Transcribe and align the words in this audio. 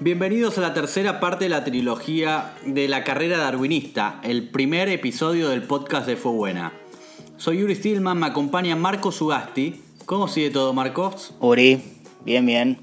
Bienvenidos 0.00 0.56
a 0.58 0.60
la 0.60 0.74
tercera 0.74 1.18
parte 1.18 1.46
de 1.46 1.48
la 1.48 1.64
trilogía 1.64 2.54
de 2.64 2.86
la 2.86 3.02
carrera 3.02 3.38
darwinista, 3.38 4.20
el 4.22 4.48
primer 4.48 4.88
episodio 4.88 5.48
del 5.48 5.64
podcast 5.64 6.06
de 6.06 6.14
Fue 6.14 6.30
Buena. 6.30 6.72
Soy 7.36 7.58
Yuri 7.58 7.74
Stillman, 7.74 8.16
me 8.16 8.26
acompaña 8.26 8.76
Marcos 8.76 9.16
Sugasti. 9.16 9.82
¿Cómo 10.06 10.28
sigue 10.28 10.50
todo, 10.50 10.72
Marcos? 10.72 11.34
Uri, 11.40 11.82
bien, 12.24 12.46
bien. 12.46 12.78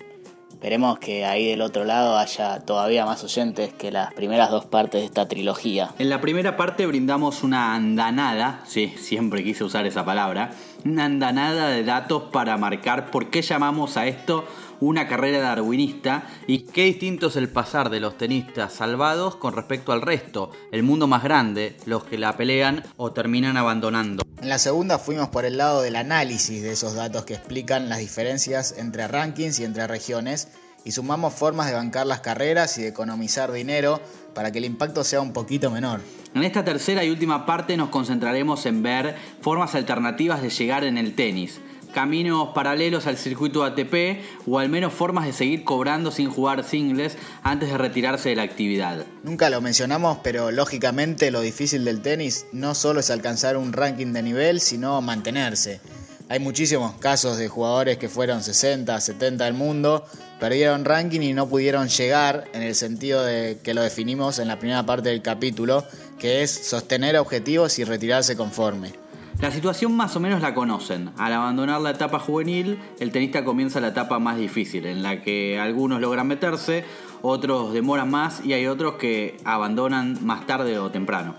Esperemos 0.52 1.00
que 1.00 1.24
ahí 1.24 1.48
del 1.48 1.62
otro 1.62 1.86
lado 1.86 2.18
haya 2.18 2.60
todavía 2.62 3.06
más 3.06 3.24
oyentes 3.24 3.72
que 3.72 3.92
las 3.92 4.14
primeras 4.14 4.50
dos 4.50 4.66
partes 4.66 5.00
de 5.00 5.06
esta 5.06 5.28
trilogía. 5.28 5.92
En 6.00 6.10
la 6.10 6.20
primera 6.20 6.58
parte 6.58 6.86
brindamos 6.86 7.44
una 7.44 7.76
andanada, 7.76 8.62
sí, 8.66 8.94
siempre 8.98 9.44
quise 9.44 9.64
usar 9.64 9.86
esa 9.86 10.04
palabra, 10.04 10.52
una 10.84 11.06
andanada 11.06 11.70
de 11.70 11.84
datos 11.84 12.24
para 12.32 12.58
marcar 12.58 13.12
por 13.12 13.30
qué 13.30 13.42
llamamos 13.42 13.96
a 13.96 14.08
esto 14.08 14.46
una 14.80 15.08
carrera 15.08 15.40
darwinista 15.40 16.28
y 16.48 16.60
qué 16.60 16.84
distinto 16.84 17.28
es 17.28 17.36
el 17.36 17.50
pasar 17.50 17.90
de 17.90 18.00
los 18.00 18.18
tenistas 18.18 18.74
salvados 18.74 19.36
con 19.36 19.54
respecto 19.54 19.92
al 19.92 20.02
resto, 20.02 20.52
el 20.72 20.84
mundo 20.84 21.08
más 21.08 21.24
grande, 21.24 21.78
los 21.86 22.04
que 22.04 22.18
la 22.18 22.38
pelean 22.38 22.84
o 22.98 23.12
terminan 23.12 23.58
abandonando. 23.58 24.24
En 24.42 24.50
la 24.50 24.60
segunda 24.60 25.00
fuimos 25.00 25.30
por 25.30 25.46
el 25.46 25.58
lado 25.58 25.82
del 25.82 25.96
análisis 25.96 26.62
de 26.62 26.72
esos 26.72 26.94
datos 26.94 27.26
que 27.26 27.34
explican 27.34 27.90
las 27.90 28.00
diferencias 28.00 28.76
entre 28.78 29.08
rankings 29.08 29.60
y 29.60 29.64
entre 29.64 29.88
regiones 29.88 30.50
y 30.86 30.92
sumamos 30.92 31.34
formas 31.34 31.68
de 31.68 31.74
bancar 31.74 32.06
las 32.06 32.22
carreras 32.22 32.78
y 32.78 32.84
de 32.84 32.90
economizar 32.90 33.52
dinero 33.52 34.00
para 34.36 34.52
que 34.52 34.60
el 34.60 34.66
impacto 34.66 35.04
sea 35.04 35.20
un 35.20 35.34
poquito 35.34 35.72
menor. 35.72 36.00
En 36.36 36.44
esta 36.44 36.64
tercera 36.64 37.04
y 37.04 37.10
última 37.10 37.46
parte 37.46 37.76
nos 37.76 37.90
concentraremos 37.90 38.66
en 38.68 38.84
ver 38.84 39.16
formas 39.42 39.74
alternativas 39.74 40.42
de 40.42 40.50
llegar 40.52 40.84
en 40.84 40.98
el 40.98 41.16
tenis, 41.16 41.60
caminos 41.96 42.50
paralelos 42.54 43.08
al 43.08 43.16
circuito 43.16 43.64
ATP 43.64 44.20
o 44.46 44.60
al 44.60 44.68
menos 44.68 44.92
formas 44.92 45.26
de 45.26 45.32
seguir 45.32 45.64
cobrando 45.64 46.12
sin 46.12 46.30
jugar 46.30 46.66
singles 46.66 47.18
antes 47.42 47.70
de 47.70 47.78
retirarse 47.78 48.28
de 48.28 48.36
la 48.36 48.44
actividad. 48.44 49.06
Nunca 49.24 49.50
lo 49.50 49.62
mencionamos, 49.62 50.18
pero 50.22 50.52
lógicamente 50.52 51.32
lo 51.32 51.40
difícil 51.40 51.86
del 51.86 52.02
tenis 52.02 52.48
no 52.52 52.76
solo 52.76 53.00
es 53.00 53.10
alcanzar 53.12 53.56
un 53.56 53.72
ranking 53.72 54.12
de 54.12 54.24
nivel, 54.24 54.60
sino 54.60 55.02
mantenerse. 55.02 55.80
Hay 56.28 56.40
muchísimos 56.40 56.96
casos 56.96 57.38
de 57.38 57.48
jugadores 57.48 57.98
que 57.98 58.10
fueron 58.10 58.44
60, 58.44 59.00
70 59.00 59.46
del 59.46 59.54
mundo, 59.54 60.04
perdieron 60.38 60.84
ranking 60.84 61.22
y 61.22 61.32
no 61.32 61.48
pudieron 61.48 61.88
llegar 61.88 62.50
en 62.54 62.62
el 62.62 62.76
sentido 62.76 63.24
de 63.24 63.60
que 63.64 63.74
lo 63.74 63.82
definimos 63.82 64.40
en 64.40 64.50
la 64.50 64.60
primera 64.60 64.86
parte 64.86 65.08
del 65.08 65.22
capítulo, 65.22 65.86
que 66.20 66.44
es 66.44 66.52
sostener 66.52 67.16
objetivos 67.16 67.80
y 67.80 67.86
retirarse 67.86 68.36
conforme. 68.36 69.05
La 69.46 69.52
situación 69.52 69.96
más 69.96 70.16
o 70.16 70.20
menos 70.20 70.42
la 70.42 70.56
conocen. 70.56 71.12
Al 71.20 71.32
abandonar 71.32 71.80
la 71.80 71.92
etapa 71.92 72.18
juvenil, 72.18 72.80
el 73.00 73.12
tenista 73.12 73.46
comienza 73.46 73.80
la 73.80 73.90
etapa 73.90 74.18
más 74.18 74.40
difícil, 74.40 74.88
en 74.88 75.04
la 75.04 75.22
que 75.22 75.60
algunos 75.60 76.02
logran 76.02 76.26
meterse, 76.26 76.84
otros 77.22 77.72
demoran 77.72 78.10
más 78.10 78.44
y 78.44 78.54
hay 78.54 78.66
otros 78.66 78.96
que 78.96 79.38
abandonan 79.46 80.18
más 80.26 80.48
tarde 80.48 80.80
o 80.80 80.90
temprano. 80.90 81.36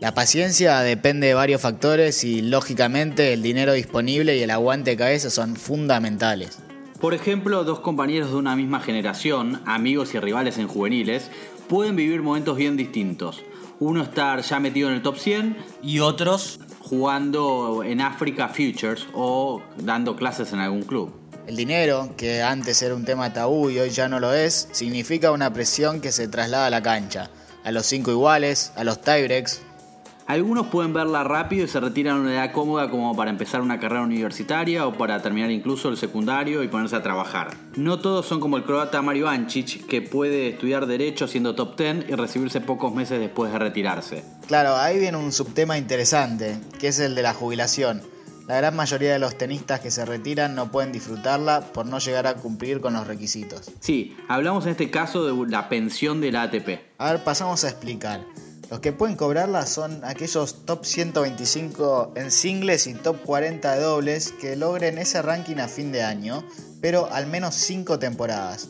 La 0.00 0.14
paciencia 0.14 0.80
depende 0.80 1.26
de 1.26 1.34
varios 1.34 1.60
factores 1.60 2.24
y 2.24 2.40
lógicamente 2.40 3.34
el 3.34 3.42
dinero 3.42 3.74
disponible 3.74 4.34
y 4.34 4.42
el 4.42 4.50
aguante 4.50 4.92
de 4.92 4.96
cabeza 4.96 5.28
son 5.28 5.54
fundamentales. 5.54 6.58
Por 7.02 7.12
ejemplo, 7.12 7.64
dos 7.64 7.80
compañeros 7.80 8.30
de 8.30 8.36
una 8.36 8.56
misma 8.56 8.80
generación, 8.80 9.60
amigos 9.66 10.14
y 10.14 10.20
rivales 10.20 10.56
en 10.56 10.68
juveniles, 10.68 11.30
pueden 11.68 11.96
vivir 11.96 12.22
momentos 12.22 12.56
bien 12.56 12.78
distintos. 12.78 13.42
Uno 13.78 14.02
estar 14.02 14.40
ya 14.40 14.58
metido 14.58 14.88
en 14.88 14.94
el 14.94 15.02
top 15.02 15.18
100 15.18 15.58
y 15.82 15.98
otros 15.98 16.60
jugando 16.92 17.82
en 17.84 18.02
Africa 18.02 18.48
Futures 18.48 19.06
o 19.14 19.62
dando 19.78 20.14
clases 20.14 20.52
en 20.52 20.58
algún 20.58 20.82
club. 20.82 21.10
El 21.46 21.56
dinero, 21.56 22.10
que 22.18 22.42
antes 22.42 22.82
era 22.82 22.94
un 22.94 23.06
tema 23.06 23.32
tabú 23.32 23.70
y 23.70 23.78
hoy 23.78 23.88
ya 23.88 24.10
no 24.10 24.20
lo 24.20 24.34
es, 24.34 24.68
significa 24.72 25.32
una 25.32 25.50
presión 25.54 26.02
que 26.02 26.12
se 26.12 26.28
traslada 26.28 26.66
a 26.66 26.70
la 26.70 26.82
cancha, 26.82 27.30
a 27.64 27.72
los 27.72 27.86
cinco 27.86 28.10
iguales, 28.10 28.74
a 28.76 28.84
los 28.84 29.00
tiebreaks, 29.00 29.62
algunos 30.26 30.68
pueden 30.68 30.92
verla 30.92 31.24
rápido 31.24 31.64
y 31.64 31.68
se 31.68 31.80
retiran 31.80 32.16
a 32.16 32.20
una 32.20 32.32
edad 32.32 32.52
cómoda 32.52 32.88
como 32.88 33.14
para 33.16 33.30
empezar 33.30 33.60
una 33.60 33.80
carrera 33.80 34.02
universitaria 34.02 34.86
o 34.86 34.96
para 34.96 35.20
terminar 35.20 35.50
incluso 35.50 35.88
el 35.88 35.96
secundario 35.96 36.62
y 36.62 36.68
ponerse 36.68 36.96
a 36.96 37.02
trabajar. 37.02 37.50
No 37.76 37.98
todos 37.98 38.26
son 38.26 38.38
como 38.38 38.56
el 38.56 38.64
croata 38.64 39.02
Mario 39.02 39.28
Ancic, 39.28 39.84
que 39.86 40.00
puede 40.00 40.48
estudiar 40.48 40.86
Derecho 40.86 41.26
siendo 41.26 41.54
top 41.54 41.76
10 41.76 42.08
y 42.08 42.14
recibirse 42.14 42.60
pocos 42.60 42.94
meses 42.94 43.18
después 43.18 43.52
de 43.52 43.58
retirarse. 43.58 44.24
Claro, 44.46 44.76
ahí 44.76 44.98
viene 44.98 45.16
un 45.16 45.32
subtema 45.32 45.78
interesante, 45.78 46.58
que 46.78 46.88
es 46.88 46.98
el 46.98 47.14
de 47.14 47.22
la 47.22 47.34
jubilación. 47.34 48.02
La 48.48 48.56
gran 48.56 48.74
mayoría 48.74 49.12
de 49.12 49.18
los 49.18 49.38
tenistas 49.38 49.80
que 49.80 49.90
se 49.90 50.04
retiran 50.04 50.54
no 50.54 50.70
pueden 50.70 50.92
disfrutarla 50.92 51.72
por 51.72 51.86
no 51.86 51.98
llegar 52.00 52.26
a 52.26 52.34
cumplir 52.34 52.80
con 52.80 52.94
los 52.94 53.06
requisitos. 53.06 53.70
Sí, 53.80 54.16
hablamos 54.28 54.64
en 54.64 54.72
este 54.72 54.90
caso 54.90 55.24
de 55.24 55.50
la 55.50 55.68
pensión 55.68 56.20
de 56.20 56.32
la 56.32 56.42
ATP. 56.42 56.80
A 56.98 57.12
ver, 57.12 57.24
pasamos 57.24 57.62
a 57.64 57.68
explicar. 57.70 58.24
Los 58.68 58.80
que 58.80 58.92
pueden 58.92 59.16
cobrarla 59.16 59.66
son 59.66 60.04
aquellos 60.04 60.64
top 60.64 60.84
125 60.84 62.12
en 62.16 62.30
singles 62.30 62.86
y 62.86 62.94
top 62.94 63.22
40 63.22 63.74
de 63.74 63.80
dobles 63.80 64.32
que 64.32 64.56
logren 64.56 64.98
ese 64.98 65.22
ranking 65.22 65.58
a 65.58 65.68
fin 65.68 65.92
de 65.92 66.02
año, 66.02 66.42
pero 66.80 67.08
al 67.12 67.26
menos 67.26 67.54
5 67.54 67.98
temporadas. 67.98 68.68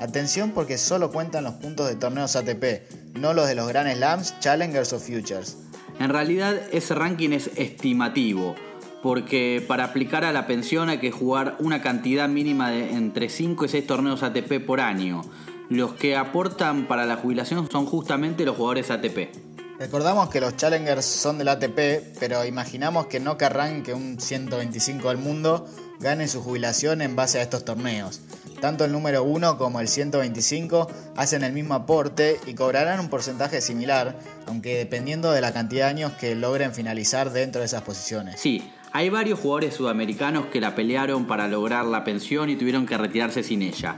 Atención 0.00 0.52
porque 0.52 0.78
solo 0.78 1.12
cuentan 1.12 1.44
los 1.44 1.54
puntos 1.54 1.86
de 1.86 1.94
torneos 1.94 2.34
ATP, 2.34 3.16
no 3.18 3.34
los 3.34 3.46
de 3.46 3.54
los 3.54 3.68
Grand 3.68 3.94
Slams, 3.94 4.40
Challengers 4.40 4.92
o 4.94 4.98
Futures. 4.98 5.58
En 5.98 6.08
realidad 6.08 6.58
ese 6.72 6.94
ranking 6.94 7.30
es 7.30 7.50
estimativo, 7.56 8.54
porque 9.02 9.62
para 9.68 9.84
aplicar 9.84 10.24
a 10.24 10.32
la 10.32 10.46
pensión 10.46 10.88
hay 10.88 10.98
que 10.98 11.10
jugar 11.10 11.56
una 11.60 11.82
cantidad 11.82 12.28
mínima 12.28 12.70
de 12.70 12.92
entre 12.92 13.28
5 13.28 13.66
y 13.66 13.68
6 13.68 13.86
torneos 13.86 14.22
ATP 14.22 14.64
por 14.64 14.80
año 14.80 15.22
los 15.70 15.92
que 15.92 16.16
aportan 16.16 16.86
para 16.88 17.06
la 17.06 17.14
jubilación 17.14 17.70
son 17.70 17.86
justamente 17.86 18.44
los 18.44 18.56
jugadores 18.56 18.90
ATP. 18.90 19.49
Recordamos 19.80 20.28
que 20.28 20.42
los 20.42 20.58
Challengers 20.58 21.06
son 21.06 21.38
del 21.38 21.48
ATP, 21.48 22.18
pero 22.20 22.44
imaginamos 22.44 23.06
que 23.06 23.18
no 23.18 23.38
querrán 23.38 23.82
que 23.82 23.94
un 23.94 24.20
125 24.20 25.08
del 25.08 25.16
mundo 25.16 25.66
gane 26.00 26.28
su 26.28 26.42
jubilación 26.42 27.00
en 27.00 27.16
base 27.16 27.38
a 27.38 27.42
estos 27.42 27.64
torneos. 27.64 28.20
Tanto 28.60 28.84
el 28.84 28.92
número 28.92 29.22
1 29.22 29.56
como 29.56 29.80
el 29.80 29.88
125 29.88 30.86
hacen 31.16 31.44
el 31.44 31.54
mismo 31.54 31.72
aporte 31.72 32.38
y 32.46 32.52
cobrarán 32.52 33.00
un 33.00 33.08
porcentaje 33.08 33.62
similar, 33.62 34.18
aunque 34.46 34.76
dependiendo 34.76 35.32
de 35.32 35.40
la 35.40 35.54
cantidad 35.54 35.86
de 35.86 35.92
años 35.92 36.12
que 36.12 36.34
logren 36.34 36.74
finalizar 36.74 37.32
dentro 37.32 37.60
de 37.60 37.66
esas 37.66 37.80
posiciones. 37.80 38.38
Sí, 38.38 38.70
hay 38.92 39.08
varios 39.08 39.40
jugadores 39.40 39.72
sudamericanos 39.72 40.44
que 40.52 40.60
la 40.60 40.74
pelearon 40.74 41.26
para 41.26 41.48
lograr 41.48 41.86
la 41.86 42.04
pensión 42.04 42.50
y 42.50 42.56
tuvieron 42.56 42.84
que 42.84 42.98
retirarse 42.98 43.42
sin 43.42 43.62
ella. 43.62 43.96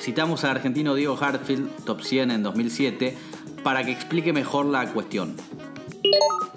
Citamos 0.00 0.44
al 0.44 0.52
argentino 0.52 0.94
Diego 0.94 1.16
Hartfield, 1.20 1.84
top 1.84 2.00
100 2.02 2.30
en 2.30 2.42
2007, 2.42 3.16
para 3.62 3.84
que 3.84 3.92
explique 3.92 4.32
mejor 4.32 4.66
la 4.66 4.92
cuestión. 4.92 5.36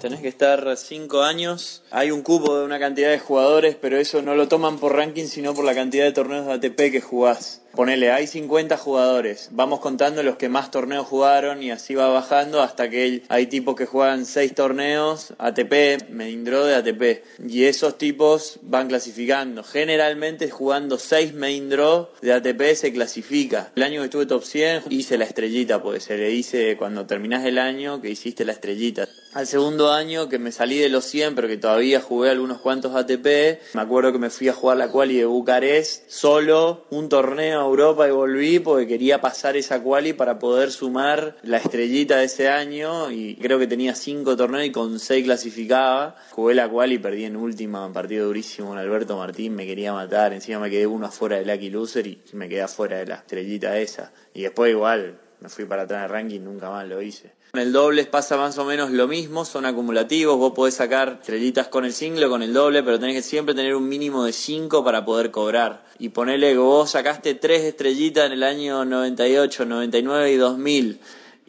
Tenés 0.00 0.20
que 0.20 0.28
estar 0.28 0.76
5 0.76 1.22
años, 1.22 1.82
hay 1.90 2.10
un 2.10 2.22
cupo 2.22 2.58
de 2.58 2.64
una 2.64 2.78
cantidad 2.78 3.10
de 3.10 3.18
jugadores, 3.18 3.76
pero 3.80 3.96
eso 3.96 4.20
no 4.20 4.34
lo 4.34 4.48
toman 4.48 4.78
por 4.78 4.94
ranking, 4.94 5.26
sino 5.26 5.54
por 5.54 5.64
la 5.64 5.74
cantidad 5.74 6.04
de 6.04 6.12
torneos 6.12 6.46
de 6.46 6.52
ATP 6.52 6.92
que 6.92 7.00
jugás. 7.00 7.62
Ponele, 7.74 8.12
hay 8.12 8.28
50 8.28 8.76
jugadores, 8.76 9.48
vamos 9.50 9.80
contando 9.80 10.22
los 10.22 10.36
que 10.36 10.48
más 10.48 10.70
torneos 10.70 11.08
jugaron 11.08 11.60
y 11.60 11.72
así 11.72 11.96
va 11.96 12.08
bajando 12.08 12.62
hasta 12.62 12.88
que 12.88 13.22
hay 13.28 13.46
tipos 13.48 13.74
que 13.74 13.84
juegan 13.84 14.26
6 14.26 14.54
torneos 14.54 15.34
ATP, 15.38 16.08
main 16.10 16.44
draw 16.44 16.64
de 16.64 16.76
ATP, 16.76 17.24
y 17.48 17.64
esos 17.64 17.98
tipos 17.98 18.60
van 18.62 18.86
clasificando. 18.86 19.64
Generalmente 19.64 20.50
jugando 20.50 20.98
6 20.98 21.34
main 21.34 21.68
draw 21.68 22.10
de 22.22 22.32
ATP 22.32 22.76
se 22.76 22.92
clasifica. 22.92 23.72
El 23.74 23.82
año 23.82 24.00
que 24.02 24.04
estuve 24.04 24.26
top 24.26 24.44
100 24.44 24.82
hice 24.90 25.18
la 25.18 25.24
estrellita, 25.24 25.82
porque 25.82 25.98
se 25.98 26.16
le 26.16 26.28
dice 26.28 26.76
cuando 26.76 27.06
terminás 27.06 27.44
el 27.44 27.58
año 27.58 28.00
que 28.00 28.08
hiciste 28.08 28.44
la 28.44 28.52
estrellita. 28.52 29.08
Al 29.34 29.48
segundo 29.48 29.90
año 29.90 30.28
que 30.28 30.38
me 30.38 30.52
salí 30.52 30.78
de 30.78 30.88
los 30.88 31.06
100, 31.06 31.34
pero 31.34 31.48
que 31.48 31.56
todavía 31.56 32.00
jugué 32.00 32.30
algunos 32.30 32.60
cuantos 32.60 32.94
ATP, 32.94 33.74
me 33.74 33.80
acuerdo 33.80 34.12
que 34.12 34.20
me 34.20 34.30
fui 34.30 34.48
a 34.48 34.52
jugar 34.52 34.76
la 34.76 34.92
quali 34.92 35.16
de 35.16 35.24
Bucarest 35.24 36.08
solo, 36.08 36.86
un 36.90 37.08
torneo 37.08 37.60
Europa 37.62 38.06
y 38.06 38.12
volví 38.12 38.60
porque 38.60 38.86
quería 38.86 39.20
pasar 39.20 39.56
esa 39.56 39.82
quali 39.82 40.12
para 40.12 40.38
poder 40.38 40.70
sumar 40.70 41.36
la 41.42 41.56
estrellita 41.56 42.18
de 42.18 42.26
ese 42.26 42.48
año 42.48 43.10
y 43.10 43.34
creo 43.34 43.58
que 43.58 43.66
tenía 43.66 43.96
cinco 43.96 44.36
torneos 44.36 44.66
y 44.66 44.70
con 44.70 45.00
seis 45.00 45.24
clasificaba. 45.24 46.14
Jugué 46.30 46.54
la 46.54 46.68
quali 46.68 46.94
y 46.94 46.98
perdí 46.98 47.24
en 47.24 47.34
última, 47.34 47.84
un 47.84 47.92
partido 47.92 48.26
durísimo 48.26 48.68
con 48.68 48.78
Alberto 48.78 49.16
Martín, 49.16 49.56
me 49.56 49.66
quería 49.66 49.92
matar, 49.92 50.32
encima 50.32 50.60
me 50.60 50.70
quedé 50.70 50.86
uno 50.86 51.06
afuera 51.06 51.38
del 51.38 51.48
Lucky 51.48 51.70
Loser 51.70 52.06
y 52.06 52.22
me 52.34 52.48
quedé 52.48 52.62
afuera 52.62 52.98
de 52.98 53.06
la 53.06 53.16
estrellita 53.16 53.76
esa. 53.78 54.12
Y 54.32 54.42
después 54.42 54.70
igual 54.70 55.23
me 55.44 55.50
fui 55.50 55.66
para 55.66 55.82
atrás 55.82 56.04
en 56.04 56.08
ranking, 56.08 56.40
nunca 56.40 56.70
más 56.70 56.88
lo 56.88 57.02
hice. 57.02 57.32
Con 57.50 57.60
el 57.60 57.70
dobles 57.70 58.06
pasa 58.06 58.38
más 58.38 58.56
o 58.56 58.64
menos 58.64 58.90
lo 58.90 59.06
mismo, 59.06 59.44
son 59.44 59.66
acumulativos, 59.66 60.38
vos 60.38 60.54
podés 60.54 60.72
sacar 60.72 61.18
estrellitas 61.20 61.68
con 61.68 61.84
el 61.84 61.92
single 61.92 62.30
con 62.30 62.42
el 62.42 62.54
doble, 62.54 62.82
pero 62.82 62.98
tenés 62.98 63.16
que 63.16 63.22
siempre 63.22 63.54
tener 63.54 63.74
un 63.74 63.86
mínimo 63.86 64.24
de 64.24 64.32
5 64.32 64.82
para 64.82 65.04
poder 65.04 65.30
cobrar. 65.30 65.84
Y 65.98 66.08
ponele 66.08 66.52
que 66.52 66.56
vos 66.56 66.92
sacaste 66.92 67.34
3 67.34 67.60
estrellitas 67.60 68.24
en 68.24 68.32
el 68.32 68.42
año 68.42 68.86
98, 68.86 69.66
99 69.66 70.32
y 70.32 70.36
2000 70.36 71.00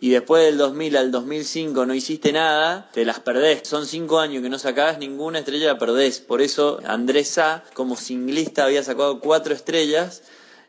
y 0.01 0.09
después 0.09 0.43
del 0.43 0.57
2000 0.57 0.97
al 0.97 1.11
2005 1.11 1.85
no 1.85 1.93
hiciste 1.93 2.33
nada, 2.33 2.89
te 2.91 3.05
las 3.05 3.21
perdés. 3.21 3.65
Son 3.65 3.85
5 3.85 4.19
años 4.19 4.43
que 4.43 4.49
no 4.49 4.59
sacás 4.59 4.99
ninguna 4.99 5.39
estrella, 5.39 5.67
la 5.67 5.77
perdés. 5.77 6.19
Por 6.19 6.41
eso 6.41 6.81
Andrés 6.85 7.37
A, 7.37 7.63
como 7.73 7.95
singlista, 7.95 8.65
había 8.65 8.83
sacado 8.83 9.21
4 9.21 9.53
estrellas 9.53 10.23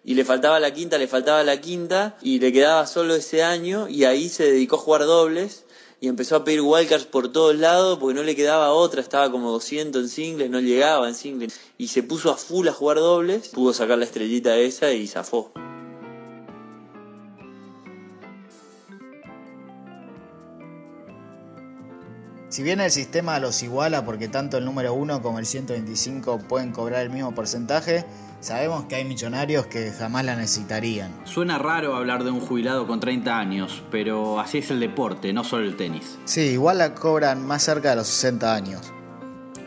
y 0.07 0.15
le 0.15 0.25
faltaba 0.25 0.61
la 0.61 0.73
quinta, 0.73 0.99
le 0.99 1.09
faltaba 1.09 1.43
la 1.43 1.61
quinta 1.61 2.17
y 2.23 2.39
le 2.39 2.53
quedaba 2.53 2.87
solo 2.87 3.17
ese 3.17 3.43
año 3.43 3.89
y 3.89 4.05
ahí 4.05 4.29
se 4.29 4.45
dedicó 4.45 4.77
a 4.77 4.79
jugar 4.79 5.03
dobles 5.03 5.65
y 6.01 6.07
empezó 6.07 6.37
a 6.37 6.45
pedir 6.45 6.61
wildcards 6.61 7.07
por 7.07 7.33
todos 7.33 7.57
lados 7.57 7.99
porque 7.99 8.15
no 8.15 8.23
le 8.23 8.37
quedaba 8.37 8.71
otra, 8.71 9.01
estaba 9.01 9.33
como 9.33 9.51
200 9.51 10.01
en 10.01 10.09
singles, 10.09 10.49
no 10.49 10.61
llegaba 10.61 11.09
en 11.09 11.17
singles 11.17 11.59
y 11.77 11.89
se 11.89 12.05
puso 12.05 12.31
a 12.31 12.37
full 12.37 12.69
a 12.69 12.73
jugar 12.73 12.99
dobles, 12.99 13.49
pudo 13.49 13.73
sacar 13.73 13.99
la 13.99 14.05
estrellita 14.05 14.57
esa 14.57 14.93
y 14.93 15.09
zafó. 15.09 15.51
Si 22.49 22.63
bien 22.63 22.81
el 22.81 22.93
sistema 22.93 23.41
los 23.41 23.61
iguala 23.65 24.05
porque 24.05 24.29
tanto 24.29 24.57
el 24.57 24.65
número 24.65 24.95
1 24.95 25.21
como 25.21 25.41
el 25.41 25.47
125 25.47 26.39
pueden 26.49 26.71
cobrar 26.71 27.03
el 27.03 27.11
mismo 27.11 27.35
porcentaje, 27.35 28.07
sabemos 28.41 28.85
que 28.85 28.97
hay 28.97 29.05
millonarios 29.05 29.67
que 29.67 29.91
jamás 29.93 30.25
la 30.25 30.37
necesitarían. 30.37 31.13
Suena 31.25 31.59
raro 31.59 31.97
hablar 31.97 32.25
de 32.25 32.31
un 32.31 32.41
jubilado 32.41 32.87
con 32.87 33.01
30 33.01 33.39
años, 33.39 33.83
pero 33.91 34.41
así 34.41 34.59
es 34.59 34.71
el 34.71 34.81
deporte, 34.81 35.33
no 35.33 35.45
solo 35.45 35.65
el 35.65 35.77
tenis. 35.77 36.19
Sí, 36.25 36.43
igual 36.43 36.79
la 36.79 36.95
cobran 36.95 37.47
más 37.47 37.63
cerca 37.63 37.91
de 37.91 37.97
los 37.97 38.07
60 38.07 38.55
años. 38.55 38.93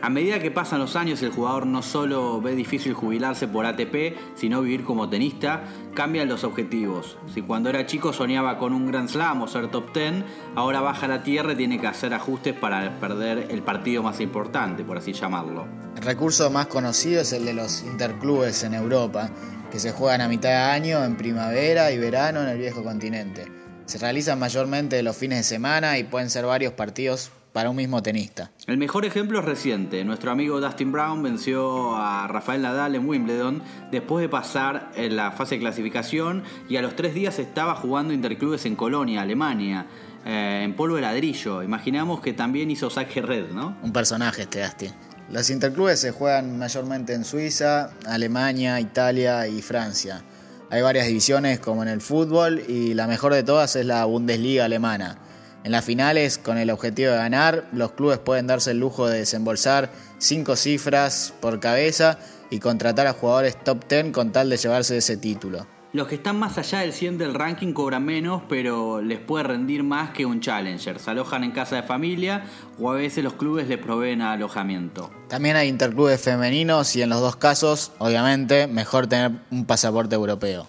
A 0.02 0.08
medida 0.08 0.38
que 0.40 0.50
pasan 0.50 0.78
los 0.78 0.96
años, 0.96 1.22
el 1.22 1.30
jugador 1.30 1.66
no 1.66 1.82
solo 1.82 2.40
ve 2.40 2.54
difícil 2.54 2.94
jubilarse 2.94 3.46
por 3.46 3.66
ATP, 3.66 4.16
sino 4.34 4.62
vivir 4.62 4.82
como 4.82 5.10
tenista, 5.10 5.64
cambian 5.94 6.26
los 6.26 6.42
objetivos. 6.42 7.18
Si 7.34 7.42
cuando 7.42 7.68
era 7.68 7.84
chico 7.84 8.14
soñaba 8.14 8.56
con 8.56 8.72
un 8.72 8.86
Grand 8.86 9.10
Slam 9.10 9.42
o 9.42 9.46
ser 9.46 9.70
top 9.70 9.92
10, 9.92 10.24
ahora 10.56 10.80
baja 10.80 11.06
la 11.06 11.22
tierra 11.22 11.52
y 11.52 11.56
tiene 11.56 11.78
que 11.78 11.86
hacer 11.86 12.14
ajustes 12.14 12.54
para 12.54 12.98
perder 12.98 13.48
el 13.50 13.62
partido 13.62 14.02
más 14.02 14.20
importante, 14.20 14.84
por 14.84 14.96
así 14.96 15.12
llamarlo. 15.12 15.66
El 15.94 16.02
recurso 16.02 16.50
más 16.50 16.68
conocido 16.68 17.20
es 17.20 17.34
el 17.34 17.44
de 17.44 17.52
los 17.52 17.82
interclubes 17.82 18.64
en 18.64 18.72
Europa, 18.72 19.28
que 19.70 19.78
se 19.78 19.92
juegan 19.92 20.22
a 20.22 20.28
mitad 20.28 20.48
de 20.48 20.56
año 20.56 21.04
en 21.04 21.16
primavera 21.18 21.92
y 21.92 21.98
verano 21.98 22.40
en 22.40 22.48
el 22.48 22.58
viejo 22.58 22.82
continente. 22.82 23.52
Se 23.84 23.98
realizan 23.98 24.38
mayormente 24.38 25.02
los 25.02 25.16
fines 25.16 25.40
de 25.40 25.44
semana 25.44 25.98
y 25.98 26.04
pueden 26.04 26.30
ser 26.30 26.46
varios 26.46 26.72
partidos 26.72 27.32
para 27.52 27.70
un 27.70 27.76
mismo 27.76 28.02
tenista. 28.02 28.50
El 28.66 28.78
mejor 28.78 29.04
ejemplo 29.04 29.40
es 29.40 29.44
reciente. 29.44 30.04
Nuestro 30.04 30.30
amigo 30.30 30.60
Dustin 30.60 30.92
Brown 30.92 31.22
venció 31.22 31.96
a 31.96 32.26
Rafael 32.28 32.62
Nadal 32.62 32.94
en 32.94 33.08
Wimbledon 33.08 33.62
después 33.90 34.22
de 34.22 34.28
pasar 34.28 34.90
en 34.94 35.16
la 35.16 35.32
fase 35.32 35.56
de 35.56 35.60
clasificación 35.60 36.42
y 36.68 36.76
a 36.76 36.82
los 36.82 36.96
tres 36.96 37.14
días 37.14 37.38
estaba 37.38 37.74
jugando 37.74 38.14
interclubes 38.14 38.66
en 38.66 38.76
Colonia, 38.76 39.22
Alemania. 39.22 39.86
Eh, 40.26 40.60
en 40.64 40.76
polvo 40.76 40.96
de 40.96 41.00
ladrillo. 41.00 41.62
Imaginamos 41.62 42.20
que 42.20 42.34
también 42.34 42.70
hizo 42.70 42.90
saque 42.90 43.22
red, 43.22 43.52
¿no? 43.52 43.78
Un 43.82 43.90
personaje 43.90 44.42
este 44.42 44.62
Dustin. 44.62 44.92
Los 45.30 45.48
interclubes 45.48 45.98
se 45.98 46.10
juegan 46.10 46.58
mayormente 46.58 47.14
en 47.14 47.24
Suiza, 47.24 47.92
Alemania, 48.04 48.78
Italia 48.80 49.46
y 49.46 49.62
Francia. 49.62 50.22
Hay 50.68 50.82
varias 50.82 51.06
divisiones 51.06 51.58
como 51.58 51.82
en 51.82 51.88
el 51.88 52.02
fútbol 52.02 52.62
y 52.68 52.92
la 52.92 53.06
mejor 53.06 53.32
de 53.32 53.42
todas 53.42 53.76
es 53.76 53.86
la 53.86 54.04
Bundesliga 54.04 54.66
alemana 54.66 55.16
en 55.62 55.72
las 55.72 55.84
finales, 55.84 56.38
con 56.38 56.56
el 56.56 56.70
objetivo 56.70 57.10
de 57.10 57.18
ganar, 57.18 57.68
los 57.72 57.92
clubes 57.92 58.18
pueden 58.18 58.46
darse 58.46 58.70
el 58.70 58.78
lujo 58.78 59.06
de 59.06 59.18
desembolsar 59.18 59.90
cinco 60.18 60.56
cifras 60.56 61.34
por 61.40 61.60
cabeza 61.60 62.18
y 62.50 62.60
contratar 62.60 63.06
a 63.06 63.12
jugadores 63.12 63.62
top 63.62 63.86
10 63.86 64.12
con 64.12 64.32
tal 64.32 64.48
de 64.48 64.56
llevarse 64.56 64.96
ese 64.96 65.16
título. 65.16 65.66
Los 65.92 66.06
que 66.06 66.14
están 66.14 66.38
más 66.38 66.56
allá 66.56 66.80
del 66.80 66.92
100 66.92 67.18
del 67.18 67.34
ranking 67.34 67.72
cobran 67.72 68.04
menos, 68.04 68.42
pero 68.48 69.02
les 69.02 69.18
puede 69.18 69.42
rendir 69.42 69.82
más 69.82 70.10
que 70.10 70.24
un 70.24 70.40
challenger. 70.40 71.00
Se 71.00 71.10
alojan 71.10 71.42
en 71.42 71.50
casa 71.50 71.76
de 71.76 71.82
familia 71.82 72.44
o 72.78 72.90
a 72.90 72.94
veces 72.94 73.24
los 73.24 73.32
clubes 73.32 73.66
les 73.66 73.78
proveen 73.78 74.22
alojamiento. 74.22 75.10
También 75.28 75.56
hay 75.56 75.68
interclubes 75.68 76.20
femeninos 76.20 76.94
y 76.94 77.02
en 77.02 77.10
los 77.10 77.20
dos 77.20 77.34
casos, 77.34 77.90
obviamente, 77.98 78.68
mejor 78.68 79.08
tener 79.08 79.32
un 79.50 79.66
pasaporte 79.66 80.14
europeo. 80.14 80.68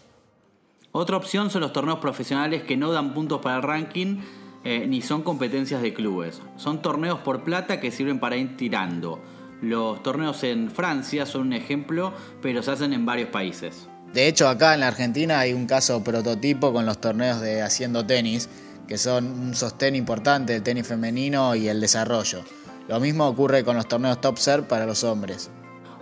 Otra 0.91 1.17
opción 1.17 1.51
son 1.51 1.61
los 1.61 1.71
torneos 1.71 1.99
profesionales 1.99 2.63
que 2.63 2.75
no 2.75 2.91
dan 2.91 3.13
puntos 3.13 3.41
para 3.41 3.57
el 3.57 3.63
ranking, 3.63 4.17
eh, 4.63 4.85
ni 4.87 5.01
son 5.01 5.23
competencias 5.23 5.81
de 5.81 5.93
clubes. 5.93 6.41
Son 6.57 6.81
torneos 6.81 7.19
por 7.19 7.43
plata 7.43 7.79
que 7.79 7.91
sirven 7.91 8.19
para 8.19 8.37
ir 8.37 8.57
tirando. 8.57 9.19
Los 9.61 10.01
torneos 10.03 10.43
en 10.43 10.71
Francia 10.71 11.25
son 11.25 11.47
un 11.47 11.53
ejemplo, 11.53 12.13
pero 12.41 12.63
se 12.63 12.71
hacen 12.71 12.93
en 12.93 13.05
varios 13.05 13.29
países. 13.29 13.87
De 14.13 14.27
hecho, 14.27 14.49
acá 14.49 14.73
en 14.73 14.81
la 14.81 14.87
Argentina 14.87 15.39
hay 15.39 15.53
un 15.53 15.67
caso 15.67 16.03
prototipo 16.03 16.73
con 16.73 16.85
los 16.85 16.99
torneos 16.99 17.39
de 17.41 17.61
Haciendo 17.61 18.05
Tenis, 18.05 18.49
que 18.87 18.97
son 18.97 19.25
un 19.25 19.55
sostén 19.55 19.95
importante 19.95 20.53
del 20.53 20.63
tenis 20.63 20.85
femenino 20.85 21.55
y 21.55 21.69
el 21.69 21.79
desarrollo. 21.79 22.43
Lo 22.87 22.99
mismo 22.99 23.27
ocurre 23.27 23.63
con 23.63 23.77
los 23.77 23.87
torneos 23.87 24.19
Top 24.19 24.37
Serve 24.37 24.67
para 24.67 24.85
los 24.85 25.03
hombres. 25.03 25.49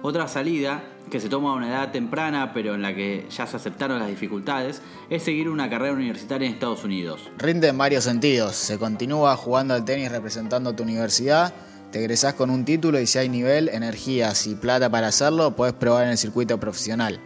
Otra 0.01 0.27
salida 0.27 0.81
que 1.09 1.19
se 1.19 1.29
toma 1.29 1.51
a 1.51 1.55
una 1.55 1.69
edad 1.69 1.91
temprana, 1.91 2.53
pero 2.53 2.75
en 2.75 2.81
la 2.81 2.93
que 2.93 3.27
ya 3.29 3.47
se 3.47 3.57
aceptaron 3.57 3.99
las 3.99 4.07
dificultades, 4.07 4.81
es 5.09 5.23
seguir 5.23 5.49
una 5.49 5.69
carrera 5.69 5.93
universitaria 5.93 6.47
en 6.47 6.53
Estados 6.53 6.83
Unidos. 6.83 7.21
Rinde 7.37 7.67
en 7.67 7.77
varios 7.77 8.03
sentidos. 8.03 8.55
Se 8.55 8.77
continúa 8.77 9.35
jugando 9.35 9.73
al 9.73 9.85
tenis 9.85 10.11
representando 10.11 10.69
a 10.69 10.75
tu 10.75 10.83
universidad, 10.83 11.53
te 11.91 11.99
egresás 11.99 12.35
con 12.35 12.51
un 12.51 12.65
título 12.65 12.99
y 12.99 13.07
si 13.07 13.17
hay 13.17 13.29
nivel, 13.29 13.67
energías 13.69 14.45
y 14.45 14.55
plata 14.55 14.89
para 14.89 15.07
hacerlo, 15.07 15.55
puedes 15.55 15.73
probar 15.73 16.03
en 16.03 16.11
el 16.11 16.17
circuito 16.17 16.59
profesional. 16.59 17.19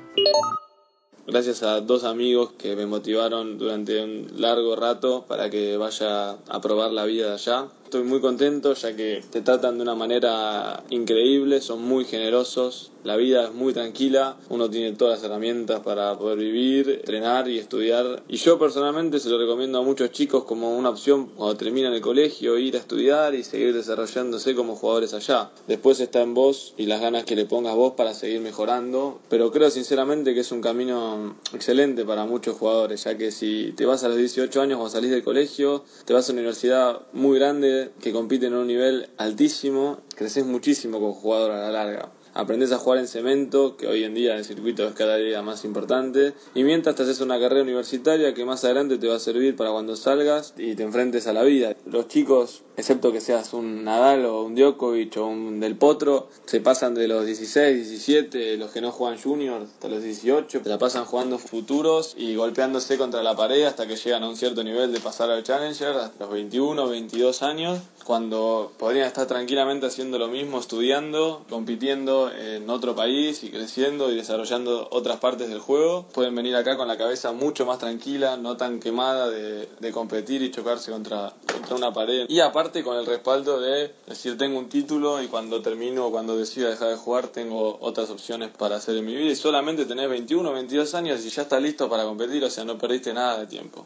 Gracias 1.27 1.63
a 1.63 1.81
dos 1.81 2.03
amigos 2.03 2.51
que 2.57 2.75
me 2.75 2.85
motivaron 2.85 3.57
durante 3.57 4.03
un 4.03 4.27
largo 4.35 4.75
rato 4.75 5.25
para 5.27 5.49
que 5.49 5.77
vaya 5.77 6.31
a 6.31 6.61
probar 6.61 6.91
la 6.91 7.05
vida 7.05 7.27
de 7.27 7.33
allá 7.33 7.67
estoy 7.93 8.09
muy 8.09 8.21
contento 8.21 8.73
ya 8.73 8.95
que 8.95 9.21
te 9.29 9.41
tratan 9.41 9.77
de 9.77 9.83
una 9.83 9.93
manera 9.93 10.83
increíble, 10.89 11.61
son 11.61 11.83
muy 11.83 12.05
generosos, 12.05 12.91
la 13.03 13.17
vida 13.17 13.43
es 13.43 13.53
muy 13.53 13.73
tranquila, 13.73 14.37
uno 14.49 14.69
tiene 14.69 14.93
todas 14.93 15.19
las 15.19 15.29
herramientas 15.29 15.81
para 15.81 16.17
poder 16.17 16.37
vivir, 16.37 16.89
entrenar 16.89 17.49
y 17.49 17.59
estudiar. 17.59 18.23
Y 18.29 18.37
yo 18.37 18.57
personalmente 18.57 19.19
se 19.19 19.29
lo 19.29 19.37
recomiendo 19.37 19.79
a 19.79 19.81
muchos 19.81 20.11
chicos 20.11 20.45
como 20.45 20.77
una 20.77 20.89
opción 20.89 21.27
cuando 21.35 21.57
terminan 21.57 21.93
el 21.93 21.99
colegio, 21.99 22.57
ir 22.57 22.77
a 22.77 22.79
estudiar 22.79 23.35
y 23.35 23.43
seguir 23.43 23.73
desarrollándose 23.73 24.55
como 24.55 24.77
jugadores 24.77 25.13
allá. 25.13 25.51
Después 25.67 25.99
está 25.99 26.21
en 26.21 26.33
vos 26.33 26.73
y 26.77 26.85
las 26.85 27.01
ganas 27.01 27.25
que 27.25 27.35
le 27.35 27.45
pongas 27.45 27.75
vos 27.75 27.93
para 27.95 28.13
seguir 28.13 28.39
mejorando, 28.39 29.19
pero 29.29 29.51
creo 29.51 29.69
sinceramente 29.69 30.33
que 30.33 30.39
es 30.39 30.51
un 30.53 30.61
camino 30.61 31.35
excelente 31.53 32.05
para 32.05 32.25
muchos 32.25 32.57
jugadores, 32.57 33.03
ya 33.03 33.17
que 33.17 33.31
si 33.31 33.73
te 33.75 33.85
vas 33.85 34.05
a 34.05 34.07
los 34.07 34.17
18 34.17 34.61
años 34.61 34.79
o 34.81 34.89
salís 34.89 35.11
del 35.11 35.23
colegio, 35.23 35.83
te 36.05 36.13
vas 36.13 36.29
a 36.29 36.31
una 36.31 36.39
universidad 36.39 37.01
muy 37.11 37.37
grande, 37.37 37.82
que 38.01 38.11
compiten 38.11 38.53
a 38.53 38.59
un 38.59 38.67
nivel 38.67 39.09
altísimo, 39.17 39.99
creces 40.15 40.45
muchísimo 40.45 40.99
como 40.99 41.13
jugador 41.13 41.51
a 41.51 41.59
la 41.59 41.71
larga 41.71 42.11
aprendes 42.33 42.71
a 42.71 42.77
jugar 42.77 42.99
en 42.99 43.07
cemento, 43.07 43.77
que 43.77 43.87
hoy 43.87 44.03
en 44.03 44.13
día 44.13 44.35
el 44.35 44.45
circuito 44.45 44.87
es 44.87 44.93
cada 44.93 45.17
día 45.17 45.41
más 45.41 45.65
importante, 45.65 46.33
y 46.55 46.63
mientras 46.63 46.95
te 46.95 47.03
haces 47.03 47.21
una 47.21 47.39
carrera 47.39 47.61
universitaria 47.63 48.33
que 48.33 48.45
más 48.45 48.63
adelante 48.63 48.97
te 48.97 49.07
va 49.07 49.15
a 49.15 49.19
servir 49.19 49.55
para 49.55 49.71
cuando 49.71 49.95
salgas 49.95 50.53
y 50.57 50.75
te 50.75 50.83
enfrentes 50.83 51.27
a 51.27 51.33
la 51.33 51.43
vida. 51.43 51.75
Los 51.85 52.07
chicos, 52.07 52.63
excepto 52.77 53.11
que 53.11 53.21
seas 53.21 53.53
un 53.53 53.83
Nadal 53.83 54.25
o 54.25 54.43
un 54.43 54.55
Djokovic 54.55 55.17
o 55.17 55.25
un 55.25 55.59
Del 55.59 55.75
Potro, 55.75 56.29
se 56.45 56.61
pasan 56.61 56.95
de 56.95 57.07
los 57.07 57.25
16, 57.25 57.89
17, 57.89 58.57
los 58.57 58.71
que 58.71 58.81
no 58.81 58.91
juegan 58.91 59.19
juniors, 59.19 59.65
hasta 59.65 59.87
los 59.87 60.03
18, 60.03 60.63
se 60.63 60.69
la 60.69 60.77
pasan 60.77 61.05
jugando 61.05 61.37
futuros 61.37 62.15
y 62.17 62.35
golpeándose 62.35 62.97
contra 62.97 63.21
la 63.23 63.35
pared 63.35 63.63
hasta 63.63 63.87
que 63.87 63.95
llegan 63.95 64.23
a 64.23 64.29
un 64.29 64.37
cierto 64.37 64.63
nivel 64.63 64.91
de 64.91 64.99
pasar 64.99 65.29
al 65.29 65.43
Challenger, 65.43 65.89
hasta 65.89 66.25
los 66.25 66.33
21, 66.33 66.87
22 66.87 67.43
años, 67.43 67.79
cuando 68.03 68.71
podrían 68.77 69.07
estar 69.07 69.27
tranquilamente 69.27 69.85
haciendo 69.85 70.17
lo 70.17 70.27
mismo, 70.27 70.59
estudiando, 70.59 71.45
compitiendo 71.49 72.22
en 72.31 72.69
otro 72.69 72.95
país 72.95 73.43
y 73.43 73.49
creciendo 73.49 74.11
y 74.11 74.15
desarrollando 74.15 74.87
otras 74.91 75.17
partes 75.17 75.49
del 75.49 75.59
juego, 75.59 76.07
pueden 76.13 76.35
venir 76.35 76.55
acá 76.55 76.77
con 76.77 76.87
la 76.87 76.97
cabeza 76.97 77.31
mucho 77.31 77.65
más 77.65 77.79
tranquila, 77.79 78.37
no 78.37 78.57
tan 78.57 78.79
quemada 78.79 79.29
de, 79.29 79.91
competir 79.91 80.41
y 80.41 80.49
chocarse 80.49 80.91
contra, 80.91 81.33
contra 81.51 81.75
una 81.75 81.93
pared. 81.93 82.25
Y 82.27 82.39
aparte 82.39 82.83
con 82.83 82.97
el 82.97 83.05
respaldo 83.05 83.59
de 83.59 83.93
decir 84.07 84.37
tengo 84.37 84.57
un 84.57 84.69
título 84.69 85.21
y 85.21 85.27
cuando 85.27 85.61
termino 85.61 86.07
o 86.07 86.11
cuando 86.11 86.35
decida 86.35 86.69
dejar 86.69 86.89
de 86.89 86.95
jugar 86.97 87.27
tengo 87.27 87.77
otras 87.81 88.09
opciones 88.09 88.49
para 88.49 88.77
hacer 88.77 88.97
en 88.97 89.05
mi 89.05 89.15
vida 89.15 89.31
y 89.31 89.35
solamente 89.35 89.85
tener 89.85 90.09
21 90.09 90.49
o 90.49 90.53
22 90.53 90.95
años 90.95 91.23
y 91.25 91.29
ya 91.29 91.43
está 91.43 91.59
listo 91.59 91.89
para 91.89 92.03
competir, 92.03 92.43
o 92.43 92.49
sea, 92.49 92.65
no 92.65 92.77
perdiste 92.77 93.13
nada 93.13 93.39
de 93.39 93.47
tiempo. 93.47 93.85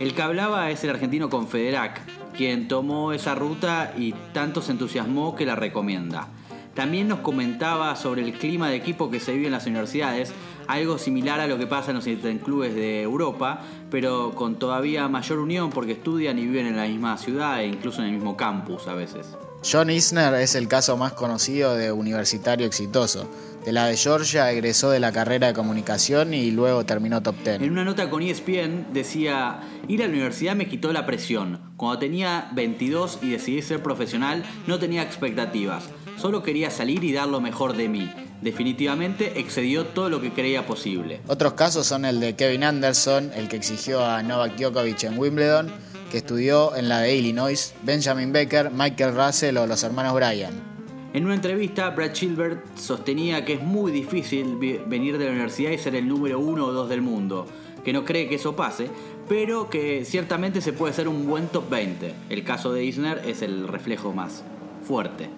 El 0.00 0.14
que 0.14 0.22
hablaba 0.22 0.70
es 0.70 0.82
el 0.82 0.90
argentino 0.90 1.28
Confederac, 1.28 2.19
quien 2.36 2.68
tomó 2.68 3.12
esa 3.12 3.34
ruta 3.34 3.92
y 3.96 4.12
tanto 4.32 4.62
se 4.62 4.72
entusiasmó 4.72 5.34
que 5.34 5.46
la 5.46 5.56
recomienda. 5.56 6.28
También 6.74 7.08
nos 7.08 7.20
comentaba 7.20 7.94
sobre 7.96 8.22
el 8.22 8.32
clima 8.32 8.68
de 8.70 8.76
equipo 8.76 9.10
que 9.10 9.20
se 9.20 9.32
vive 9.32 9.46
en 9.46 9.52
las 9.52 9.66
universidades, 9.66 10.32
algo 10.68 10.98
similar 10.98 11.40
a 11.40 11.46
lo 11.46 11.58
que 11.58 11.66
pasa 11.66 11.90
en 11.90 11.96
los 11.96 12.06
clubes 12.42 12.74
de 12.74 13.02
Europa, 13.02 13.60
pero 13.90 14.32
con 14.34 14.58
todavía 14.58 15.08
mayor 15.08 15.40
unión 15.40 15.70
porque 15.70 15.92
estudian 15.92 16.38
y 16.38 16.46
viven 16.46 16.66
en 16.66 16.76
la 16.76 16.86
misma 16.86 17.18
ciudad 17.18 17.60
e 17.60 17.66
incluso 17.66 18.00
en 18.02 18.08
el 18.08 18.14
mismo 18.14 18.36
campus 18.36 18.86
a 18.86 18.94
veces. 18.94 19.26
John 19.68 19.90
Isner 19.90 20.32
es 20.34 20.54
el 20.54 20.68
caso 20.68 20.96
más 20.96 21.12
conocido 21.12 21.74
de 21.74 21.92
universitario 21.92 22.66
exitoso. 22.66 23.28
De 23.64 23.72
la 23.72 23.86
de 23.86 23.96
Georgia 23.96 24.50
egresó 24.50 24.90
de 24.90 25.00
la 25.00 25.12
carrera 25.12 25.48
de 25.48 25.52
comunicación 25.52 26.32
y 26.32 26.50
luego 26.50 26.86
terminó 26.86 27.22
top 27.22 27.36
10. 27.44 27.60
En 27.60 27.70
una 27.70 27.84
nota 27.84 28.08
con 28.08 28.22
ESPN 28.22 28.86
decía, 28.94 29.60
ir 29.86 30.02
a 30.02 30.06
la 30.06 30.12
universidad 30.12 30.56
me 30.56 30.66
quitó 30.66 30.92
la 30.94 31.04
presión. 31.04 31.60
Cuando 31.76 31.98
tenía 31.98 32.48
22 32.54 33.18
y 33.20 33.30
decidí 33.30 33.60
ser 33.60 33.82
profesional 33.82 34.44
no 34.66 34.78
tenía 34.78 35.02
expectativas. 35.02 35.84
Solo 36.16 36.42
quería 36.42 36.70
salir 36.70 37.04
y 37.04 37.12
dar 37.12 37.28
lo 37.28 37.42
mejor 37.42 37.76
de 37.76 37.88
mí. 37.90 38.10
Definitivamente 38.40 39.38
excedió 39.38 39.84
todo 39.84 40.08
lo 40.08 40.22
que 40.22 40.32
creía 40.32 40.66
posible. 40.66 41.20
Otros 41.26 41.52
casos 41.52 41.86
son 41.86 42.06
el 42.06 42.18
de 42.18 42.36
Kevin 42.36 42.64
Anderson, 42.64 43.30
el 43.34 43.48
que 43.48 43.56
exigió 43.56 44.02
a 44.02 44.22
Novak 44.22 44.56
Djokovic 44.56 45.04
en 45.04 45.18
Wimbledon, 45.18 45.70
que 46.10 46.18
estudió 46.18 46.74
en 46.76 46.88
la 46.88 47.00
de 47.00 47.14
Illinois, 47.14 47.74
Benjamin 47.82 48.32
Becker, 48.32 48.70
Michael 48.70 49.14
Russell 49.14 49.58
o 49.58 49.66
los 49.66 49.82
hermanos 49.82 50.14
Bryan. 50.14 50.79
En 51.12 51.24
una 51.24 51.34
entrevista, 51.34 51.90
Brad 51.90 52.12
Chilbert 52.12 52.78
sostenía 52.78 53.44
que 53.44 53.54
es 53.54 53.62
muy 53.62 53.90
difícil 53.90 54.56
venir 54.86 55.18
de 55.18 55.24
la 55.24 55.32
universidad 55.32 55.72
y 55.72 55.78
ser 55.78 55.96
el 55.96 56.06
número 56.06 56.38
uno 56.38 56.66
o 56.66 56.72
dos 56.72 56.88
del 56.88 57.02
mundo, 57.02 57.46
que 57.84 57.92
no 57.92 58.04
cree 58.04 58.28
que 58.28 58.36
eso 58.36 58.54
pase, 58.54 58.88
pero 59.28 59.68
que 59.68 60.04
ciertamente 60.04 60.60
se 60.60 60.72
puede 60.72 60.94
ser 60.94 61.08
un 61.08 61.26
buen 61.26 61.48
top 61.48 61.68
20. 61.68 62.14
El 62.28 62.44
caso 62.44 62.72
de 62.72 62.84
Isner 62.84 63.22
es 63.26 63.42
el 63.42 63.66
reflejo 63.66 64.12
más 64.12 64.44
fuerte. 64.86 65.28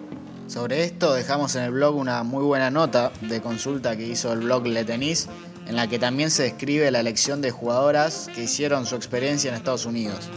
Sobre 0.45 0.83
esto 0.83 1.11
dejamos 1.13 1.55
en 1.55 1.63
el 1.63 1.71
blog 1.71 1.95
una 1.95 2.21
muy 2.21 2.43
buena 2.43 2.69
nota 2.69 3.11
de 3.21 3.41
consulta 3.41 3.97
que 3.97 4.05
hizo 4.05 4.31
el 4.31 4.41
blog 4.41 4.67
Le 4.67 4.85
Tennis, 4.85 5.27
en 5.65 5.75
la 5.75 5.87
que 5.87 5.97
también 5.97 6.29
se 6.29 6.43
describe 6.43 6.91
la 6.91 6.99
elección 6.99 7.41
de 7.41 7.49
jugadoras 7.49 8.29
que 8.35 8.43
hicieron 8.43 8.85
su 8.85 8.95
experiencia 8.95 9.49
en 9.49 9.55
Estados 9.55 9.87
Unidos. 9.87 10.29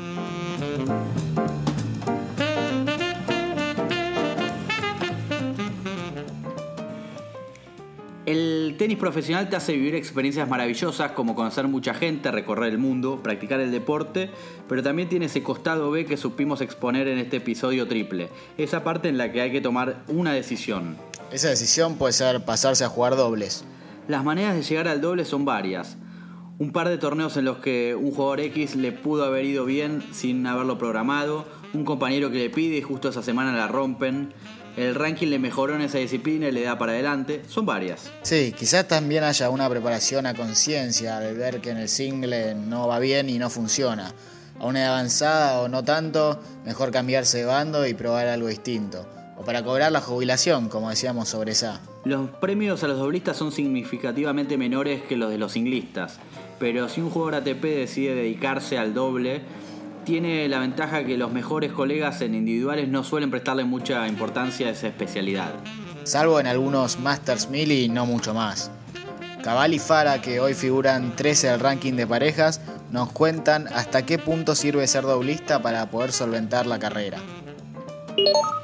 Tenis 8.97 9.13
profesional 9.13 9.49
te 9.49 9.57
hace 9.57 9.73
vivir 9.73 9.95
experiencias 9.95 10.49
maravillosas 10.49 11.13
como 11.13 11.35
conocer 11.35 11.69
mucha 11.69 11.93
gente, 11.93 12.31
recorrer 12.31 12.73
el 12.73 12.79
mundo, 12.79 13.21
practicar 13.23 13.61
el 13.61 13.71
deporte, 13.71 14.31
pero 14.69 14.83
también 14.83 15.09
tiene 15.09 15.27
ese 15.27 15.43
costado 15.43 15.91
B 15.91 16.07
que 16.07 16.17
supimos 16.17 16.61
exponer 16.63 17.07
en 17.09 17.19
este 17.19 17.37
episodio 17.37 17.87
triple, 17.87 18.31
esa 18.57 18.83
parte 18.85 19.09
en 19.09 19.19
la 19.19 19.31
que 19.33 19.43
hay 19.43 19.53
que 19.53 19.61
tomar 19.61 20.03
una 20.09 20.33
decisión. 20.33 20.97
Esa 21.31 21.49
decisión 21.49 21.97
puede 21.97 22.15
ser 22.15 22.45
pasarse 22.45 22.85
a 22.85 22.89
jugar 22.89 23.17
dobles. 23.17 23.65
Las 24.09 24.25
maneras 24.25 24.55
de 24.55 24.63
llegar 24.63 24.89
al 24.89 25.01
doble 25.01 25.25
son 25.25 25.45
varias. 25.45 25.99
Un 26.59 26.73
par 26.73 26.89
de 26.89 26.97
torneos 26.97 27.37
en 27.37 27.45
los 27.45 27.59
que 27.59 27.95
un 27.95 28.13
jugador 28.13 28.41
X 28.41 28.77
le 28.77 28.93
pudo 28.93 29.25
haber 29.25 29.45
ido 29.45 29.67
bien 29.67 30.03
sin 30.13 30.47
haberlo 30.47 30.79
programado, 30.79 31.45
un 31.75 31.85
compañero 31.85 32.31
que 32.31 32.39
le 32.39 32.51
pide 32.51 32.79
y 32.79 32.83
justo 32.83 33.11
esa 33.11 33.23
semana 33.23 33.53
la 33.53 33.69
rompen, 33.69 34.33
el 34.77 34.95
ranking 34.95 35.29
le 35.29 35.39
mejoró 35.39 35.75
en 35.75 35.81
esa 35.81 35.99
disciplina 35.99 36.49
y 36.49 36.53
le 36.53 36.63
da 36.63 36.79
para 36.79 36.93
adelante. 36.93 37.43
Son 37.49 37.65
varias. 37.65 38.11
Sí, 38.23 38.55
quizás 38.57 38.87
también 38.87 39.25
haya 39.25 39.49
una 39.51 39.69
preparación 39.71 40.27
a 40.27 40.35
conciencia 40.35 41.19
de 41.19 41.33
ver 41.33 41.61
que 41.61 41.71
en 41.71 41.79
el 41.79 41.89
single 41.89 42.55
no 42.55 42.87
va 42.87 42.99
bien 42.99 43.31
y 43.31 43.39
no 43.39 43.49
funciona. 43.49 44.13
A 44.59 44.67
una 44.67 44.87
avanzada 44.89 45.61
o 45.61 45.69
no 45.69 45.83
tanto, 45.85 46.41
mejor 46.65 46.91
cambiarse 46.91 47.39
de 47.39 47.45
bando 47.47 47.87
y 47.87 47.95
probar 47.95 48.29
algo 48.29 48.49
distinto. 48.49 49.07
O 49.39 49.45
para 49.45 49.63
cobrar 49.63 49.93
la 49.93 50.01
jubilación, 50.01 50.69
como 50.69 50.89
decíamos 50.89 51.29
sobre 51.29 51.53
esa. 51.53 51.81
Los 52.05 52.31
premios 52.31 52.83
a 52.85 52.89
los 52.89 52.99
doblistas 52.99 53.37
son 53.37 53.53
significativamente 53.53 54.57
menores 54.57 55.03
que 55.03 55.17
los 55.17 55.31
de 55.31 55.39
los 55.39 55.53
singlistas, 55.53 56.19
pero 56.59 56.89
si 56.89 57.01
un 57.01 57.11
jugador 57.11 57.37
ATP 57.37 57.63
decide 57.63 58.15
dedicarse 58.15 58.79
al 58.79 58.95
doble, 58.95 59.43
tiene 60.07 60.49
la 60.49 60.61
ventaja 60.61 61.05
que 61.05 61.19
los 61.19 61.33
mejores 61.33 61.73
colegas 61.73 62.21
en 62.21 62.35
individuales 62.35 62.89
no 62.89 63.03
suelen 63.03 63.31
prestarle 63.31 63.65
mucha 63.65 64.07
importancia 64.07 64.69
a 64.69 64.71
esa 64.71 64.87
especialidad. 64.87 65.53
Salvo 66.05 66.39
en 66.39 66.47
algunos 66.47 67.01
Masters 67.01 67.51
1000 67.51 67.73
y 67.73 67.89
no 67.89 68.07
mucho 68.07 68.33
más. 68.33 68.71
Cabal 69.43 69.75
y 69.75 69.81
Fara, 69.81 70.23
que 70.23 70.39
hoy 70.41 70.55
figuran 70.55 71.17
13 71.17 71.51
al 71.51 71.61
ranking 71.61 71.95
de 71.95 72.07
parejas, 72.07 72.61
nos 72.93 73.11
cuentan 73.11 73.67
hasta 73.69 74.07
qué 74.07 74.19
punto 74.19 74.55
sirve 74.55 74.87
ser 74.87 75.03
doblista 75.03 75.61
para 75.61 75.91
poder 75.91 76.13
solventar 76.13 76.67
la 76.67 76.79
carrera. 76.79 77.19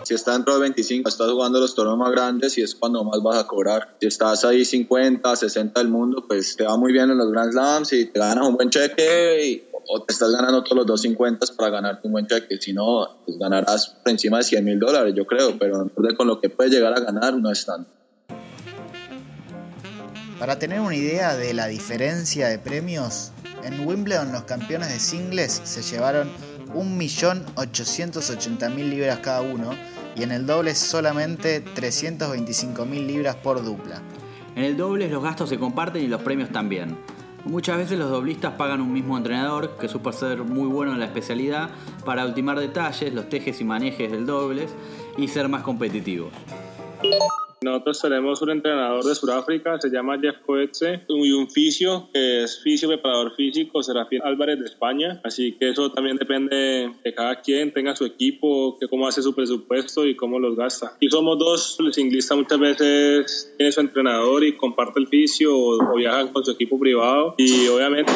Si 0.05 0.15
estás 0.15 0.37
dentro 0.37 0.55
de 0.55 0.61
25, 0.61 1.09
estás 1.09 1.31
jugando 1.31 1.59
los 1.59 1.75
torneos 1.75 1.99
más 1.99 2.13
grandes 2.13 2.57
y 2.57 2.63
es 2.63 2.75
cuando 2.75 3.03
más 3.03 3.21
vas 3.21 3.39
a 3.39 3.47
cobrar. 3.49 3.97
Si 4.01 4.07
estás 4.07 4.45
ahí 4.45 4.65
50, 4.65 5.35
60 5.35 5.81
del 5.81 5.89
mundo, 5.89 6.25
pues 6.27 6.57
te 6.57 6.65
va 6.65 6.77
muy 6.77 6.93
bien 6.93 7.11
en 7.11 7.19
los 7.19 7.31
Grand 7.33 7.53
Slams 7.53 7.93
y 7.93 8.07
te 8.07 8.19
ganas 8.21 8.47
un 8.47 8.55
buen 8.55 8.71
cheque 8.71 9.45
y 9.45 9.72
o 9.89 10.03
te 10.03 10.13
estás 10.13 10.31
ganando 10.33 10.63
todos 10.63 10.79
los 10.79 10.87
250 10.87 11.47
para 11.57 11.71
ganarte 11.71 12.07
un 12.07 12.13
buen 12.13 12.27
cheque, 12.27 12.59
si 12.59 12.73
no, 12.73 13.19
pues 13.25 13.39
ganarás 13.39 13.89
por 13.89 14.11
encima 14.11 14.39
de 14.39 14.45
100 14.45 14.65
mil 14.65 14.79
dólares, 14.79 15.15
yo 15.17 15.27
creo, 15.27 15.59
pero 15.59 15.91
con 16.17 16.27
lo 16.27 16.41
que 16.41 16.49
puedes 16.49 16.73
llegar 16.73 16.97
a 16.97 17.01
ganar 17.01 17.35
no 17.35 17.51
es 17.51 17.65
tanto. 17.65 17.91
Para 20.39 20.59
tener 20.59 20.81
una 20.81 20.97
idea 20.97 21.37
de 21.37 21.55
la 21.55 21.69
diferencia 21.69 22.49
de 22.49 22.59
premios, 22.59 23.31
en 23.63 23.87
Wimbledon 23.87 24.33
los 24.33 24.43
campeones 24.43 24.89
de 24.89 24.99
singles 24.99 25.61
se 25.63 25.83
llevaron 25.83 26.29
1.880.000 26.75 28.89
libras 28.89 29.21
cada 29.21 29.43
uno 29.43 29.71
y 30.17 30.25
en 30.25 30.33
el 30.33 30.47
doble 30.47 30.75
solamente 30.75 31.65
325.000 31.65 33.07
libras 33.07 33.37
por 33.37 33.65
dupla. 33.65 34.03
En 34.57 34.65
el 34.65 34.77
doble 34.77 35.09
los 35.09 35.23
gastos 35.23 35.49
se 35.49 35.59
comparten 35.59 36.03
y 36.03 36.09
los 36.09 36.23
premios 36.23 36.51
también. 36.51 36.99
Muchas 37.45 37.77
veces 37.77 37.99
los 37.99 38.09
doblistas 38.09 38.53
pagan 38.53 38.81
un 38.81 38.93
mismo 38.93 39.17
entrenador 39.17 39.77
que 39.77 39.89
supo 39.89 40.13
ser 40.13 40.45
muy 40.45 40.69
bueno 40.69 40.93
en 40.93 41.01
la 41.01 41.07
especialidad 41.07 41.71
para 42.05 42.25
ultimar 42.25 42.59
detalles, 42.59 43.13
los 43.13 43.29
tejes 43.29 43.61
y 43.61 43.65
manejes 43.65 44.13
del 44.13 44.27
dobles 44.27 44.73
y 45.17 45.27
ser 45.29 45.49
más 45.49 45.63
competitivos. 45.63 46.33
Nosotros 47.63 48.01
tenemos 48.01 48.43
un 48.43 48.51
entrenador 48.51 49.05
de 49.05 49.15
Sudáfrica, 49.15 49.81
se 49.81 49.89
llama 49.89 50.19
Jeff 50.21 50.37
Coetze, 50.45 51.05
y 51.09 51.33
un 51.33 51.49
fisio, 51.49 52.09
que 52.13 52.43
es 52.43 52.61
fisio 52.63 52.89
preparador 52.89 53.35
físico, 53.35 53.83
Serafín 53.83 54.21
Álvarez 54.25 54.59
de 54.59 54.67
España. 54.67 55.21
Así 55.25 55.53
que 55.53 55.71
eso 55.71 55.93
también 55.93 56.17
depende 56.17 56.91
de 57.03 57.15
cada 57.15 57.41
quien, 57.41 57.73
tenga 57.73 57.95
su 57.95 58.05
equipo, 58.05 58.77
que 58.79 58.89
cómo 58.89 59.07
hace 59.07 59.23
su 59.23 59.35
presupuesto 59.35 60.07
y 60.07 60.17
cómo 60.17 60.39
los 60.39 60.57
gasta. 60.57 60.97
Y 61.01 61.09
somos 61.09 61.39
dos, 61.39 61.77
el 61.81 61.93
singlista 61.93 62.35
muchas 62.35 62.59
veces 62.59 63.55
tiene 63.57 63.73
su 63.73 63.81
entrenador 63.81 64.45
y 64.45 64.57
comparte 64.57 65.01
el 65.01 65.07
fisio 65.07 65.57
o, 65.57 65.95
viajan 65.95 66.33
con 66.33 66.45
su 66.45 66.53
equipo 66.53 66.79
privado. 66.79 67.35
Y 67.39 67.69
obviamente, 67.69 68.13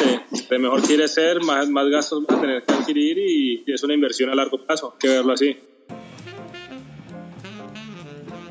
de 0.49 0.59
mejor 0.59 0.81
quiere 0.81 1.07
ser, 1.07 1.41
más, 1.43 1.69
más 1.69 1.87
gastos 1.89 2.25
va 2.29 2.37
a 2.37 2.41
tener 2.41 2.63
que 2.63 2.73
adquirir 2.73 3.17
y 3.17 3.63
es 3.67 3.83
una 3.83 3.93
inversión 3.93 4.29
a 4.29 4.35
largo 4.35 4.57
plazo, 4.65 4.95
que 4.99 5.07
verlo 5.07 5.33
así. 5.33 5.55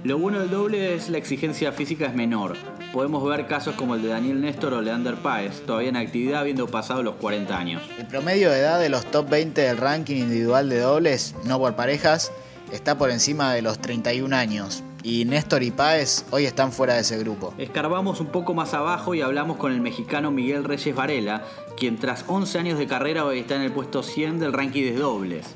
Lo 0.06 0.18
bueno 0.18 0.38
del 0.38 0.50
doble 0.50 0.94
es 0.94 1.08
la 1.08 1.18
exigencia 1.18 1.72
física 1.72 2.06
es 2.06 2.14
menor. 2.14 2.56
Podemos 2.92 3.28
ver 3.28 3.48
casos 3.48 3.74
como 3.74 3.96
el 3.96 4.02
de 4.02 4.08
Daniel 4.10 4.40
Néstor 4.40 4.74
o 4.74 4.80
Leander 4.80 5.16
Páez, 5.16 5.62
todavía 5.66 5.88
en 5.88 5.96
actividad 5.96 6.42
habiendo 6.42 6.68
pasado 6.68 7.02
los 7.02 7.16
40 7.16 7.58
años. 7.58 7.82
El 7.98 8.06
promedio 8.06 8.52
de 8.52 8.60
edad 8.60 8.78
de 8.78 8.88
los 8.88 9.04
top 9.06 9.28
20 9.28 9.60
del 9.60 9.76
ranking 9.76 10.14
individual 10.14 10.68
de 10.68 10.78
dobles, 10.78 11.34
no 11.42 11.58
por 11.58 11.74
parejas, 11.74 12.30
está 12.70 12.96
por 12.96 13.10
encima 13.10 13.52
de 13.52 13.62
los 13.62 13.80
31 13.80 14.36
años. 14.36 14.84
Y 15.02 15.24
Néstor 15.24 15.64
y 15.64 15.72
Páez 15.72 16.24
hoy 16.30 16.44
están 16.44 16.70
fuera 16.70 16.94
de 16.94 17.00
ese 17.00 17.18
grupo. 17.18 17.52
Escarbamos 17.58 18.20
un 18.20 18.28
poco 18.28 18.54
más 18.54 18.74
abajo 18.74 19.12
y 19.16 19.22
hablamos 19.22 19.56
con 19.56 19.72
el 19.72 19.80
mexicano 19.80 20.30
Miguel 20.30 20.62
Reyes 20.62 20.94
Varela, 20.94 21.42
quien 21.76 21.96
tras 21.96 22.24
11 22.28 22.60
años 22.60 22.78
de 22.78 22.86
carrera 22.86 23.24
hoy 23.24 23.40
está 23.40 23.56
en 23.56 23.62
el 23.62 23.72
puesto 23.72 24.04
100 24.04 24.38
del 24.38 24.52
ranking 24.52 24.84
de 24.84 24.94
dobles. 24.94 25.46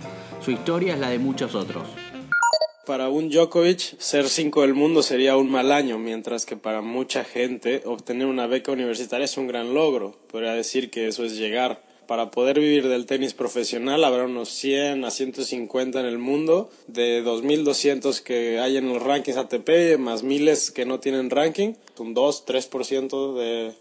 Su 0.44 0.50
historia 0.50 0.94
es 0.94 0.98
la 0.98 1.10
de 1.10 1.20
muchos 1.20 1.54
otros. 1.54 1.84
Para 2.90 3.08
un 3.08 3.28
Djokovic, 3.30 4.00
ser 4.00 4.28
5 4.28 4.62
del 4.62 4.74
mundo 4.74 5.04
sería 5.04 5.36
un 5.36 5.48
mal 5.48 5.70
año, 5.70 5.96
mientras 5.96 6.44
que 6.44 6.56
para 6.56 6.82
mucha 6.82 7.22
gente 7.22 7.82
obtener 7.84 8.26
una 8.26 8.48
beca 8.48 8.72
universitaria 8.72 9.26
es 9.26 9.36
un 9.36 9.46
gran 9.46 9.74
logro. 9.74 10.18
Podría 10.26 10.54
decir 10.54 10.90
que 10.90 11.06
eso 11.06 11.24
es 11.24 11.36
llegar. 11.36 11.84
Para 12.08 12.32
poder 12.32 12.58
vivir 12.58 12.88
del 12.88 13.06
tenis 13.06 13.32
profesional 13.32 14.02
habrá 14.02 14.24
unos 14.24 14.48
100 14.48 15.04
a 15.04 15.12
150 15.12 16.00
en 16.00 16.06
el 16.06 16.18
mundo, 16.18 16.68
de 16.88 17.22
2.200 17.22 18.24
que 18.24 18.58
hay 18.58 18.76
en 18.76 18.88
los 18.88 19.00
rankings 19.00 19.36
ATP, 19.36 19.96
más 19.96 20.24
miles 20.24 20.72
que 20.72 20.84
no 20.84 20.98
tienen 20.98 21.30
ranking, 21.30 21.74
un 21.96 22.12
2-3% 22.12 23.34
de 23.34 23.72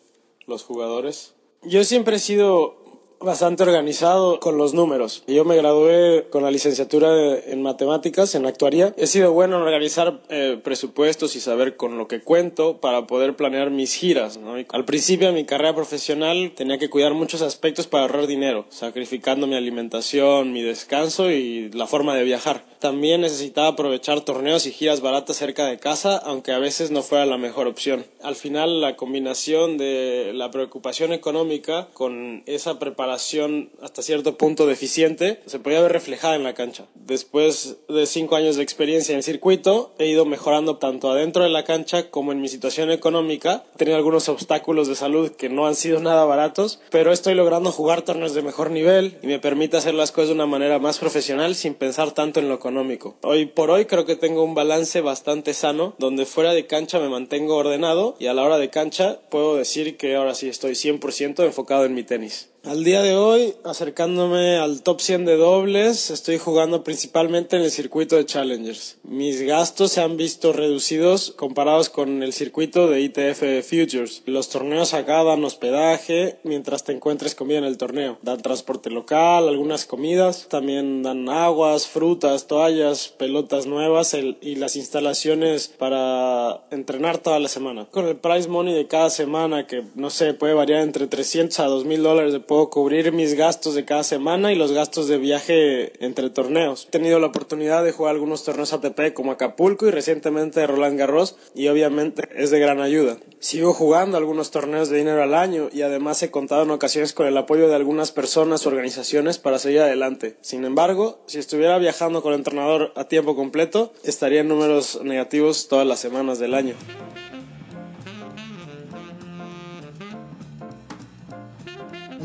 los 0.45 0.61
jugadores. 0.61 1.33
Yo 1.63 1.83
siempre 1.83 2.17
he 2.17 2.19
sido 2.19 2.78
bastante 3.21 3.63
organizado 3.63 4.39
con 4.39 4.57
los 4.57 4.73
números. 4.73 5.23
Yo 5.27 5.43
me 5.43 5.57
gradué 5.57 6.27
con 6.29 6.43
la 6.43 6.51
licenciatura 6.51 7.37
en 7.37 7.61
matemáticas, 7.61 8.33
en 8.35 8.45
actuaría. 8.45 8.93
He 8.97 9.07
sido 9.07 9.33
bueno 9.33 9.57
en 9.57 9.63
organizar 9.63 10.21
eh, 10.29 10.59
presupuestos 10.63 11.35
y 11.35 11.41
saber 11.41 11.75
con 11.75 11.97
lo 11.97 12.07
que 12.07 12.21
cuento 12.21 12.77
para 12.77 13.07
poder 13.07 13.35
planear 13.35 13.71
mis 13.71 13.93
giras. 13.93 14.39
Al 14.69 14.85
principio 14.85 15.27
de 15.27 15.33
mi 15.33 15.45
carrera 15.45 15.75
profesional 15.75 16.53
tenía 16.55 16.77
que 16.77 16.89
cuidar 16.89 17.13
muchos 17.13 17.41
aspectos 17.41 17.87
para 17.87 18.03
ahorrar 18.03 18.27
dinero, 18.27 18.65
sacrificando 18.69 19.47
mi 19.47 19.55
alimentación, 19.55 20.53
mi 20.53 20.61
descanso 20.61 21.29
y 21.29 21.69
la 21.71 21.87
forma 21.87 22.15
de 22.15 22.23
viajar. 22.23 22.63
También 22.79 23.21
necesitaba 23.21 23.69
aprovechar 23.69 24.21
torneos 24.21 24.65
y 24.65 24.71
giras 24.71 25.01
baratas 25.01 25.35
cerca 25.35 25.65
de 25.65 25.79
casa, 25.79 26.17
aunque 26.17 26.53
a 26.53 26.59
veces 26.59 26.91
no 26.91 27.01
fuera 27.01 27.25
la 27.25 27.37
mejor 27.37 27.67
opción. 27.67 28.05
Al 28.23 28.35
final, 28.35 28.79
la 28.79 28.95
combinación 28.95 29.77
de 29.77 30.31
la 30.33 30.49
preocupación 30.51 31.11
económica 31.11 31.89
con 31.93 32.43
esa 32.45 32.79
preparación 32.79 33.08
preparación 33.09 33.71
hasta 33.81 34.03
cierto 34.03 34.37
punto 34.37 34.67
deficiente 34.67 35.41
se 35.47 35.57
podía 35.57 35.81
ver 35.81 35.91
reflejada 35.91 36.35
en 36.35 36.43
la 36.43 36.53
cancha. 36.53 36.85
Después 36.93 37.77
de 37.89 38.05
cinco 38.05 38.35
años 38.35 38.55
de 38.55 38.61
experiencia 38.61 39.13
en 39.13 39.17
el 39.17 39.23
circuito, 39.23 39.95
he 39.97 40.05
ido 40.05 40.25
mejorando 40.25 40.77
tanto 40.77 41.09
adentro 41.09 41.41
de 41.41 41.49
la 41.49 41.63
cancha 41.63 42.11
como 42.11 42.31
en 42.31 42.39
mi 42.39 42.49
situación 42.49 42.91
económica. 42.91 43.63
He 43.73 43.77
tenido 43.79 43.97
algunos 43.97 44.29
obstáculos 44.29 44.87
de 44.87 44.93
salud 44.93 45.31
que 45.31 45.49
no 45.49 45.65
han 45.65 45.73
sido 45.73 45.99
nada 45.99 46.23
baratos, 46.25 46.81
pero 46.91 47.11
estoy 47.11 47.33
logrando 47.33 47.71
jugar 47.71 48.03
torneos 48.03 48.35
de 48.35 48.43
mejor 48.43 48.69
nivel 48.69 49.17
y 49.23 49.27
me 49.27 49.39
permite 49.39 49.77
hacer 49.77 49.95
las 49.95 50.11
cosas 50.11 50.29
de 50.29 50.35
una 50.35 50.45
manera 50.45 50.77
más 50.77 50.99
profesional 50.99 51.55
sin 51.55 51.73
pensar 51.73 52.11
tanto 52.11 52.39
en 52.39 52.47
lo 52.47 52.53
económico. 52.53 53.15
Hoy 53.23 53.47
por 53.47 53.71
hoy 53.71 53.85
creo 53.85 54.05
que 54.05 54.17
tengo 54.17 54.43
un 54.43 54.53
balance 54.53 55.01
bastante 55.01 55.55
sano, 55.55 55.95
donde 55.97 56.27
fuera 56.27 56.53
de 56.53 56.67
cancha 56.67 56.99
me 56.99 57.09
mantengo 57.09 57.55
ordenado 57.55 58.15
y 58.19 58.27
a 58.27 58.35
la 58.35 58.43
hora 58.43 58.59
de 58.59 58.69
cancha 58.69 59.19
puedo 59.31 59.55
decir 59.55 59.97
que 59.97 60.15
ahora 60.15 60.35
sí 60.35 60.47
estoy 60.47 60.73
100% 60.73 61.43
enfocado 61.43 61.85
en 61.85 61.95
mi 61.95 62.03
tenis. 62.03 62.48
Al 62.65 62.83
día 62.83 63.01
de 63.01 63.15
hoy, 63.15 63.55
acercándome 63.63 64.57
al 64.57 64.83
top 64.83 64.99
100 64.99 65.25
de 65.25 65.37
dobles, 65.37 66.11
estoy 66.11 66.37
jugando 66.37 66.83
principalmente 66.83 67.55
en 67.55 67.61
el 67.63 67.71
circuito 67.71 68.17
de 68.17 68.25
Challengers. 68.25 68.97
Mis 69.03 69.41
gastos 69.41 69.93
se 69.93 70.01
han 70.01 70.17
visto 70.17 70.51
reducidos 70.51 71.31
comparados 71.31 71.89
con 71.89 72.21
el 72.21 72.33
circuito 72.33 72.87
de 72.87 72.99
ITF 72.99 73.65
Futures. 73.65 74.23
Los 74.25 74.49
torneos 74.49 74.93
acá 74.93 75.23
dan 75.23 75.43
hospedaje 75.45 76.37
mientras 76.43 76.83
te 76.83 76.91
encuentres 76.91 77.33
comida 77.33 77.59
en 77.59 77.63
el 77.63 77.77
torneo. 77.77 78.19
Dan 78.23 78.41
transporte 78.41 78.89
local, 78.89 79.47
algunas 79.47 79.85
comidas, 79.85 80.47
también 80.49 81.01
dan 81.01 81.29
aguas, 81.29 81.87
frutas, 81.87 82.47
toallas, 82.47 83.07
pelotas 83.07 83.67
nuevas 83.67 84.13
y 84.13 84.55
las 84.55 84.75
instalaciones 84.75 85.69
para 85.69 86.65
entrenar 86.71 87.19
toda 87.19 87.39
la 87.39 87.47
semana. 87.47 87.87
Con 87.89 88.05
el 88.05 88.17
price 88.17 88.49
money 88.49 88.73
de 88.73 88.87
cada 88.87 89.09
semana, 89.09 89.65
que 89.65 89.85
no 89.95 90.09
sé, 90.09 90.33
puede 90.33 90.53
variar 90.53 90.81
entre 90.81 91.07
300 91.07 91.57
a 91.61 91.65
2000 91.65 92.03
dólares 92.03 92.33
de 92.33 92.48
puedo 92.49 92.71
cubrir 92.71 93.11
mis 93.11 93.35
gastos 93.35 93.75
de 93.75 93.85
cada 93.85 94.03
semana 94.03 94.51
y 94.51 94.55
los 94.55 94.71
gastos 94.71 95.07
de 95.07 95.19
viaje 95.19 95.93
entre 96.03 96.31
torneos. 96.31 96.87
He 96.87 96.89
tenido 96.89 97.19
la 97.19 97.27
oportunidad 97.27 97.83
de 97.83 97.91
jugar 97.91 98.15
algunos 98.15 98.43
torneos 98.43 98.73
ATP 98.73 99.13
como 99.13 99.31
Acapulco 99.31 99.85
y 99.85 99.91
recientemente 99.91 100.65
Roland 100.65 100.97
Garros 100.97 101.35
y 101.53 101.67
obviamente 101.67 102.27
es 102.35 102.49
de 102.49 102.59
gran 102.59 102.81
ayuda. 102.81 103.17
Sigo 103.37 103.71
jugando 103.75 104.17
algunos 104.17 104.49
torneos 104.49 104.89
de 104.89 104.97
dinero 104.97 105.21
al 105.21 105.35
año 105.35 105.69
y 105.71 105.83
además 105.83 106.23
he 106.23 106.31
contado 106.31 106.63
en 106.63 106.71
ocasiones 106.71 107.13
con 107.13 107.27
el 107.27 107.37
apoyo 107.37 107.69
de 107.69 107.75
algunas 107.75 108.11
personas 108.11 108.65
o 108.65 108.69
organizaciones 108.69 109.37
para 109.37 109.59
seguir 109.59 109.81
adelante. 109.81 110.35
Sin 110.41 110.65
embargo, 110.65 111.19
si 111.27 111.37
estuviera 111.37 111.77
viajando 111.77 112.23
con 112.23 112.33
el 112.33 112.39
entrenador 112.39 112.93
a 112.95 113.03
tiempo 113.03 113.35
completo, 113.35 113.93
estaría 114.03 114.41
en 114.41 114.47
números 114.47 115.01
negativos 115.03 115.67
todas 115.67 115.85
las 115.85 115.99
semanas 115.99 116.39
del 116.39 116.55
año. 116.55 116.73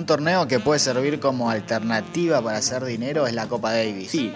Un 0.04 0.08
torneo 0.08 0.46
que 0.46 0.61
puede 0.61 0.78
servir 0.80 1.18
como 1.18 1.49
alternativa 1.49 2.42
para 2.42 2.58
hacer 2.58 2.84
dinero 2.84 3.26
es 3.26 3.32
la 3.32 3.49
Copa 3.49 3.73
Davis. 3.73 4.11
Sí, 4.11 4.30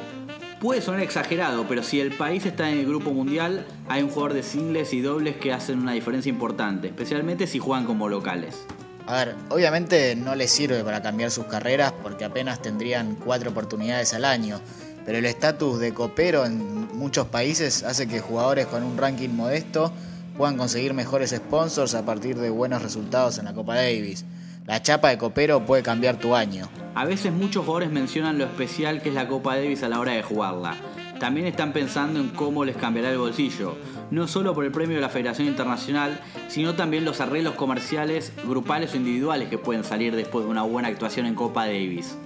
puede 0.62 0.80
sonar 0.80 1.02
exagerado, 1.02 1.66
pero 1.68 1.82
si 1.82 2.00
el 2.00 2.16
país 2.16 2.46
está 2.46 2.70
en 2.70 2.78
el 2.78 2.86
grupo 2.86 3.10
mundial, 3.10 3.66
hay 3.86 4.02
un 4.02 4.08
jugador 4.08 4.32
de 4.32 4.42
singles 4.42 4.94
y 4.94 5.02
dobles 5.02 5.36
que 5.36 5.52
hacen 5.52 5.78
una 5.80 5.92
diferencia 5.92 6.30
importante, 6.30 6.88
especialmente 6.88 7.46
si 7.46 7.58
juegan 7.58 7.84
como 7.84 8.08
locales. 8.08 8.64
A 9.06 9.12
ver, 9.16 9.34
obviamente 9.50 10.16
no 10.16 10.34
les 10.34 10.50
sirve 10.50 10.82
para 10.84 11.02
cambiar 11.02 11.30
sus 11.30 11.44
carreras 11.44 11.92
porque 12.02 12.24
apenas 12.24 12.62
tendrían 12.62 13.16
cuatro 13.16 13.50
oportunidades 13.50 14.14
al 14.14 14.24
año, 14.24 14.62
pero 15.04 15.18
el 15.18 15.26
estatus 15.26 15.78
de 15.80 15.92
copero 15.92 16.46
en 16.46 16.96
muchos 16.96 17.26
países 17.26 17.82
hace 17.82 18.08
que 18.08 18.20
jugadores 18.20 18.64
con 18.64 18.84
un 18.84 18.96
ranking 18.96 19.28
modesto 19.28 19.92
puedan 20.34 20.56
conseguir 20.56 20.94
mejores 20.94 21.28
sponsors 21.28 21.94
a 21.94 22.06
partir 22.06 22.38
de 22.38 22.48
buenos 22.48 22.80
resultados 22.80 23.36
en 23.36 23.44
la 23.44 23.52
Copa 23.52 23.74
Davis. 23.74 24.24
La 24.68 24.82
chapa 24.82 25.08
de 25.08 25.16
copero 25.16 25.64
puede 25.64 25.82
cambiar 25.82 26.18
tu 26.18 26.34
año. 26.34 26.68
A 26.94 27.06
veces 27.06 27.32
muchos 27.32 27.64
jugadores 27.64 27.90
mencionan 27.90 28.36
lo 28.36 28.44
especial 28.44 29.00
que 29.00 29.08
es 29.08 29.14
la 29.14 29.26
Copa 29.26 29.56
Davis 29.56 29.82
a 29.82 29.88
la 29.88 29.98
hora 29.98 30.12
de 30.12 30.22
jugarla. 30.22 30.76
También 31.18 31.46
están 31.46 31.72
pensando 31.72 32.20
en 32.20 32.28
cómo 32.28 32.66
les 32.66 32.76
cambiará 32.76 33.10
el 33.10 33.16
bolsillo, 33.16 33.78
no 34.10 34.28
solo 34.28 34.54
por 34.54 34.66
el 34.66 34.70
premio 34.70 34.96
de 34.96 35.00
la 35.00 35.08
Federación 35.08 35.48
Internacional, 35.48 36.20
sino 36.48 36.74
también 36.74 37.06
los 37.06 37.22
arreglos 37.22 37.54
comerciales, 37.54 38.30
grupales 38.44 38.92
o 38.92 38.98
individuales 38.98 39.48
que 39.48 39.56
pueden 39.56 39.84
salir 39.84 40.14
después 40.14 40.44
de 40.44 40.50
una 40.50 40.64
buena 40.64 40.88
actuación 40.88 41.24
en 41.24 41.34
Copa 41.34 41.64
Davis. 41.64 42.18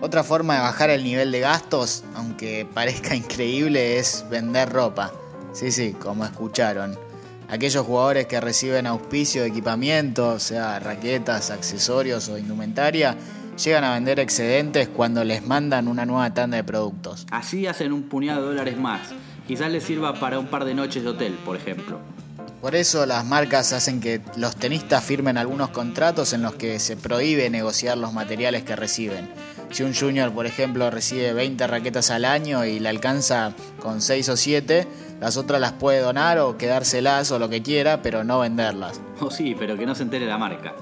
Otra 0.00 0.24
forma 0.24 0.54
de 0.54 0.60
bajar 0.60 0.88
el 0.88 1.04
nivel 1.04 1.30
de 1.30 1.40
gastos, 1.40 2.04
aunque 2.14 2.66
parezca 2.72 3.14
increíble, 3.14 3.98
es 3.98 4.24
vender 4.30 4.70
ropa. 4.70 5.12
Sí, 5.52 5.70
sí, 5.70 5.92
como 5.92 6.24
escucharon. 6.24 6.98
Aquellos 7.48 7.86
jugadores 7.86 8.26
que 8.26 8.40
reciben 8.40 8.86
auspicio 8.86 9.42
de 9.42 9.48
equipamiento, 9.48 10.40
sea 10.40 10.80
raquetas, 10.80 11.50
accesorios 11.50 12.28
o 12.28 12.38
indumentaria, 12.38 13.16
llegan 13.62 13.84
a 13.84 13.94
vender 13.94 14.18
excedentes 14.18 14.88
cuando 14.88 15.22
les 15.22 15.46
mandan 15.46 15.86
una 15.86 16.04
nueva 16.04 16.34
tanda 16.34 16.56
de 16.56 16.64
productos. 16.64 17.24
Así 17.30 17.66
hacen 17.66 17.92
un 17.92 18.04
puñado 18.04 18.42
de 18.42 18.48
dólares 18.48 18.76
más. 18.76 19.12
Quizás 19.46 19.70
les 19.70 19.84
sirva 19.84 20.18
para 20.18 20.40
un 20.40 20.48
par 20.48 20.64
de 20.64 20.74
noches 20.74 21.04
de 21.04 21.10
hotel, 21.10 21.38
por 21.44 21.56
ejemplo. 21.56 22.00
Por 22.60 22.74
eso 22.74 23.06
las 23.06 23.24
marcas 23.24 23.72
hacen 23.72 24.00
que 24.00 24.20
los 24.36 24.56
tenistas 24.56 25.04
firmen 25.04 25.38
algunos 25.38 25.68
contratos 25.68 26.32
en 26.32 26.42
los 26.42 26.56
que 26.56 26.80
se 26.80 26.96
prohíbe 26.96 27.48
negociar 27.48 27.96
los 27.96 28.12
materiales 28.12 28.64
que 28.64 28.74
reciben. 28.74 29.28
Si 29.70 29.82
un 29.84 29.94
junior, 29.94 30.32
por 30.32 30.46
ejemplo, 30.46 30.90
recibe 30.90 31.32
20 31.32 31.66
raquetas 31.66 32.10
al 32.10 32.24
año 32.24 32.64
y 32.64 32.80
le 32.80 32.88
alcanza 32.88 33.52
con 33.80 34.00
6 34.00 34.28
o 34.30 34.36
7, 34.36 34.88
las 35.20 35.36
otras 35.36 35.60
las 35.60 35.72
puede 35.72 36.00
donar 36.00 36.38
o 36.38 36.58
quedárselas 36.58 37.30
o 37.30 37.38
lo 37.38 37.48
que 37.48 37.62
quiera, 37.62 38.02
pero 38.02 38.24
no 38.24 38.40
venderlas. 38.40 39.00
Oh 39.20 39.30
sí, 39.30 39.56
pero 39.58 39.78
que 39.78 39.86
no 39.86 39.94
se 39.94 40.02
entere 40.02 40.26
la 40.26 40.36
marca. 40.36 40.74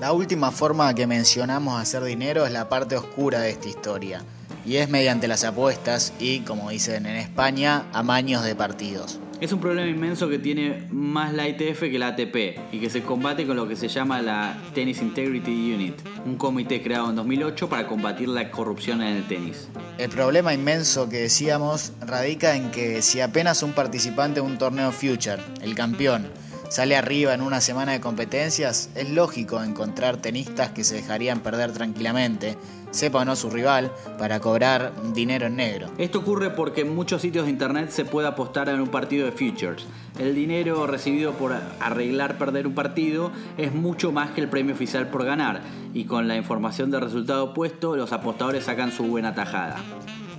La 0.00 0.12
última 0.12 0.50
forma 0.50 0.92
que 0.94 1.06
mencionamos 1.06 1.76
de 1.76 1.82
hacer 1.82 2.02
dinero 2.04 2.44
es 2.44 2.52
la 2.52 2.68
parte 2.68 2.96
oscura 2.96 3.40
de 3.40 3.50
esta 3.50 3.68
historia, 3.68 4.22
y 4.64 4.76
es 4.76 4.88
mediante 4.88 5.28
las 5.28 5.44
apuestas 5.44 6.12
y, 6.18 6.40
como 6.40 6.70
dicen 6.70 7.06
en 7.06 7.16
España, 7.16 7.84
amaños 7.92 8.44
de 8.44 8.54
partidos. 8.54 9.18
Es 9.40 9.52
un 9.52 9.60
problema 9.60 9.88
inmenso 9.88 10.28
que 10.28 10.40
tiene 10.40 10.88
más 10.90 11.32
la 11.32 11.48
ITF 11.48 11.82
que 11.82 11.96
la 11.96 12.08
ATP 12.08 12.58
y 12.72 12.80
que 12.80 12.90
se 12.90 13.02
combate 13.02 13.46
con 13.46 13.56
lo 13.56 13.68
que 13.68 13.76
se 13.76 13.86
llama 13.86 14.20
la 14.20 14.58
Tennis 14.74 15.00
Integrity 15.00 15.74
Unit, 15.74 15.94
un 16.26 16.34
comité 16.34 16.82
creado 16.82 17.10
en 17.10 17.14
2008 17.14 17.68
para 17.68 17.86
combatir 17.86 18.28
la 18.28 18.50
corrupción 18.50 19.00
en 19.00 19.16
el 19.16 19.28
tenis. 19.28 19.68
El 19.96 20.10
problema 20.10 20.52
inmenso 20.52 21.08
que 21.08 21.18
decíamos 21.18 21.92
radica 22.00 22.56
en 22.56 22.72
que 22.72 23.00
si 23.00 23.20
apenas 23.20 23.62
un 23.62 23.74
participante 23.74 24.40
de 24.40 24.46
un 24.46 24.58
torneo 24.58 24.90
Future, 24.90 25.40
el 25.62 25.76
campeón, 25.76 26.26
sale 26.68 26.96
arriba 26.96 27.34
en 27.34 27.42
una 27.42 27.60
semana 27.60 27.92
de 27.92 28.00
competencias, 28.00 28.90
es 28.94 29.10
lógico 29.10 29.62
encontrar 29.62 30.18
tenistas 30.18 30.70
que 30.70 30.84
se 30.84 30.96
dejarían 30.96 31.40
perder 31.40 31.72
tranquilamente 31.72 32.56
sepa 32.90 33.20
o 33.20 33.24
no 33.24 33.36
su 33.36 33.50
rival, 33.50 33.92
para 34.18 34.40
cobrar 34.40 34.92
dinero 35.12 35.46
en 35.46 35.56
negro. 35.56 35.88
Esto 35.98 36.20
ocurre 36.20 36.50
porque 36.50 36.82
en 36.82 36.94
muchos 36.94 37.22
sitios 37.22 37.44
de 37.44 37.50
internet 37.50 37.90
se 37.90 38.04
puede 38.04 38.28
apostar 38.28 38.68
en 38.68 38.80
un 38.80 38.88
partido 38.88 39.26
de 39.26 39.32
futures. 39.32 39.86
El 40.18 40.34
dinero 40.34 40.86
recibido 40.86 41.32
por 41.32 41.54
arreglar 41.80 42.38
perder 42.38 42.66
un 42.66 42.74
partido 42.74 43.30
es 43.56 43.74
mucho 43.74 44.12
más 44.12 44.30
que 44.30 44.40
el 44.40 44.48
premio 44.48 44.74
oficial 44.74 45.08
por 45.08 45.24
ganar, 45.24 45.60
y 45.94 46.04
con 46.04 46.28
la 46.28 46.36
información 46.36 46.90
del 46.90 47.02
resultado 47.02 47.44
opuesto, 47.44 47.96
los 47.96 48.12
apostadores 48.12 48.64
sacan 48.64 48.92
su 48.92 49.04
buena 49.04 49.34
tajada. 49.34 49.76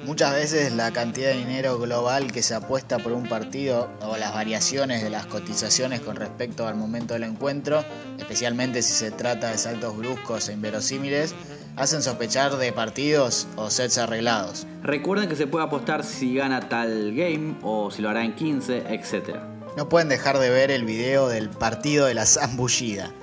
Muchas 0.10 0.34
veces 0.34 0.74
la 0.74 0.92
cantidad 0.92 1.30
de 1.30 1.38
dinero 1.38 1.78
global 1.78 2.32
que 2.32 2.42
se 2.42 2.56
apuesta 2.56 2.98
por 2.98 3.12
un 3.12 3.30
partido 3.30 3.92
o 4.02 4.18
las 4.18 4.34
variaciones 4.34 5.04
de 5.04 5.12
las 5.12 5.28
cotizaciones 5.28 6.00
con 6.00 6.16
respecto 6.16 6.68
al 6.68 6.74
momento 6.74 7.14
del 7.14 7.26
encuentro, 7.26 7.86
especialmente 8.18 8.82
si 8.82 8.94
se 8.94 9.12
trata 9.12 9.52
de 9.52 9.60
saltos 9.60 9.96
bruscos 9.96 10.50
e 10.50 10.54
inverosímiles, 10.54 11.36
hacen 11.76 12.02
sospechar 12.02 12.58
de 12.58 12.74
partidos 12.74 13.46
o 13.56 13.70
sets 13.70 14.00
arreglados. 14.00 14.66
Recuerden 14.82 15.30
que 15.30 15.36
se 15.36 15.46
puede 15.46 15.66
apostar 15.66 16.04
si 16.04 16.34
gana 16.34 16.68
tal 16.70 17.14
game 17.14 17.58
o 17.62 17.92
si 17.92 18.02
lo 18.02 18.10
hará 18.10 18.26
en 18.26 18.34
15, 18.34 18.86
etc. 18.90 19.36
No 19.78 19.90
pueden 19.90 20.10
dejar 20.10 20.40
de 20.40 20.50
ver 20.50 20.72
el 20.72 20.86
video 20.86 21.28
del 21.28 21.52
partido 21.52 22.08
de 22.08 22.16
la 22.16 22.26
zambullida 22.26 23.14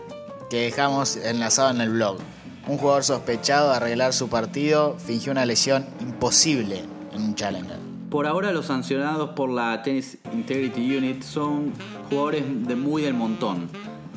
que 0.50 0.60
dejamos 0.60 1.16
enlazado 1.16 1.70
en 1.70 1.80
el 1.80 1.90
blog. 1.90 2.18
Un 2.66 2.78
jugador 2.78 3.04
sospechado 3.04 3.70
de 3.70 3.76
arreglar 3.76 4.12
su 4.12 4.28
partido 4.28 4.96
fingió 4.98 5.32
una 5.32 5.46
lesión 5.46 5.86
imposible 6.00 6.82
en 7.12 7.22
un 7.22 7.34
Challenger. 7.34 7.78
Por 8.10 8.26
ahora 8.26 8.52
los 8.52 8.66
sancionados 8.66 9.30
por 9.30 9.50
la 9.50 9.82
Tennis 9.82 10.18
Integrity 10.32 10.96
Unit 10.96 11.22
son 11.22 11.72
jugadores 12.08 12.44
de 12.66 12.76
muy 12.76 13.02
del 13.02 13.14
montón 13.14 13.68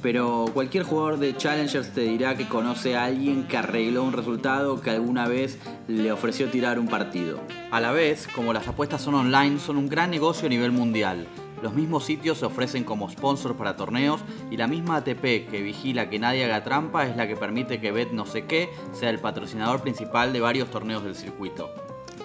pero 0.01 0.45
cualquier 0.53 0.83
jugador 0.83 1.19
de 1.19 1.35
Challengers 1.35 1.93
te 1.93 2.01
dirá 2.01 2.35
que 2.35 2.47
conoce 2.47 2.95
a 2.95 3.05
alguien 3.05 3.47
que 3.47 3.57
arregló 3.57 4.03
un 4.03 4.13
resultado 4.13 4.81
que 4.81 4.91
alguna 4.91 5.27
vez 5.27 5.59
le 5.87 6.11
ofreció 6.11 6.49
tirar 6.49 6.79
un 6.79 6.87
partido. 6.87 7.39
A 7.71 7.79
la 7.79 7.91
vez, 7.91 8.27
como 8.33 8.53
las 8.53 8.67
apuestas 8.67 9.01
son 9.01 9.15
online, 9.15 9.59
son 9.59 9.77
un 9.77 9.89
gran 9.89 10.09
negocio 10.09 10.45
a 10.45 10.49
nivel 10.49 10.71
mundial. 10.71 11.27
Los 11.61 11.73
mismos 11.73 12.05
sitios 12.05 12.37
se 12.37 12.45
ofrecen 12.45 12.83
como 12.83 13.09
sponsor 13.09 13.55
para 13.55 13.75
torneos 13.75 14.21
y 14.49 14.57
la 14.57 14.67
misma 14.67 14.97
ATP 14.97 15.49
que 15.49 15.61
vigila 15.61 16.09
que 16.09 16.19
nadie 16.19 16.45
haga 16.45 16.63
trampa 16.63 17.05
es 17.05 17.15
la 17.15 17.27
que 17.27 17.35
permite 17.35 17.81
que 17.81 17.91
Bet 17.91 18.11
no 18.11 18.25
sé 18.25 18.45
qué 18.45 18.69
sea 18.93 19.09
el 19.09 19.19
patrocinador 19.19 19.81
principal 19.81 20.33
de 20.33 20.39
varios 20.39 20.69
torneos 20.69 21.03
del 21.03 21.15
circuito. 21.15 21.69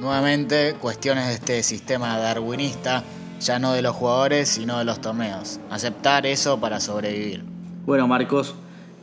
Nuevamente, 0.00 0.74
cuestiones 0.80 1.28
de 1.28 1.34
este 1.34 1.62
sistema 1.62 2.18
darwinista, 2.18 3.04
ya 3.40 3.58
no 3.58 3.72
de 3.72 3.82
los 3.82 3.94
jugadores, 3.94 4.48
sino 4.48 4.78
de 4.78 4.84
los 4.84 5.00
torneos. 5.00 5.60
Aceptar 5.70 6.26
eso 6.26 6.58
para 6.58 6.80
sobrevivir. 6.80 7.44
Bueno, 7.86 8.08
Marcos, 8.08 8.54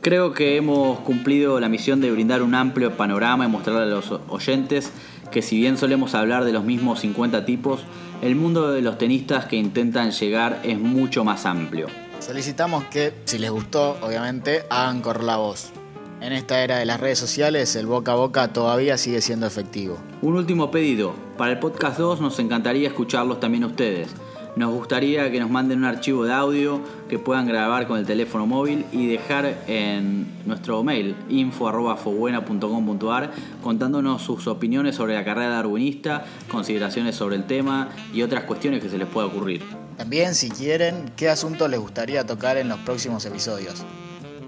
Creo 0.02 0.32
que 0.32 0.56
hemos 0.56 0.98
cumplido 0.98 1.60
la 1.60 1.68
misión 1.68 2.00
de 2.00 2.10
brindar 2.10 2.42
un 2.42 2.56
amplio 2.56 2.96
panorama 2.96 3.44
y 3.44 3.48
mostrarle 3.48 3.82
a 3.82 3.86
los 3.86 4.10
oyentes 4.28 4.90
que 5.32 5.42
si 5.42 5.56
bien 5.56 5.76
solemos 5.76 6.14
hablar 6.14 6.44
de 6.44 6.52
los 6.52 6.62
mismos 6.62 7.00
50 7.00 7.44
tipos, 7.44 7.80
el 8.22 8.36
mundo 8.36 8.70
de 8.70 8.82
los 8.82 8.98
tenistas 8.98 9.46
que 9.46 9.56
intentan 9.56 10.12
llegar 10.12 10.60
es 10.62 10.78
mucho 10.78 11.24
más 11.24 11.44
amplio. 11.44 11.88
Solicitamos 12.20 12.84
que, 12.84 13.12
si 13.24 13.38
les 13.38 13.50
gustó, 13.50 13.98
obviamente, 14.00 14.62
hagan 14.70 15.00
correr 15.00 15.24
la 15.24 15.38
voz. 15.38 15.72
En 16.20 16.32
esta 16.32 16.62
era 16.62 16.76
de 16.76 16.86
las 16.86 17.00
redes 17.00 17.18
sociales, 17.18 17.74
el 17.74 17.86
boca 17.86 18.12
a 18.12 18.14
boca 18.14 18.52
todavía 18.52 18.96
sigue 18.96 19.20
siendo 19.20 19.44
efectivo. 19.44 19.98
Un 20.20 20.36
último 20.36 20.70
pedido. 20.70 21.14
Para 21.36 21.50
el 21.50 21.58
podcast 21.58 21.98
2 21.98 22.20
nos 22.20 22.38
encantaría 22.38 22.86
escucharlos 22.86 23.40
también 23.40 23.64
ustedes. 23.64 24.14
Nos 24.54 24.72
gustaría 24.72 25.32
que 25.32 25.40
nos 25.40 25.50
manden 25.50 25.78
un 25.78 25.86
archivo 25.86 26.24
de 26.24 26.32
audio 26.32 26.80
que 27.12 27.18
puedan 27.18 27.46
grabar 27.46 27.86
con 27.86 27.98
el 27.98 28.06
teléfono 28.06 28.46
móvil 28.46 28.86
y 28.90 29.06
dejar 29.06 29.64
en 29.66 30.26
nuestro 30.46 30.82
mail 30.82 31.14
info.fobuena.com.ar 31.28 33.30
contándonos 33.62 34.22
sus 34.22 34.46
opiniones 34.46 34.96
sobre 34.96 35.12
la 35.12 35.22
carrera 35.22 35.50
darwinista, 35.50 36.24
consideraciones 36.50 37.14
sobre 37.14 37.36
el 37.36 37.44
tema 37.44 37.90
y 38.14 38.22
otras 38.22 38.44
cuestiones 38.44 38.82
que 38.82 38.88
se 38.88 38.96
les 38.96 39.06
pueda 39.06 39.26
ocurrir. 39.26 39.62
También, 39.98 40.34
si 40.34 40.48
quieren, 40.48 41.12
qué 41.14 41.28
asuntos 41.28 41.68
les 41.68 41.80
gustaría 41.80 42.24
tocar 42.24 42.56
en 42.56 42.70
los 42.70 42.78
próximos 42.78 43.26
episodios. 43.26 43.84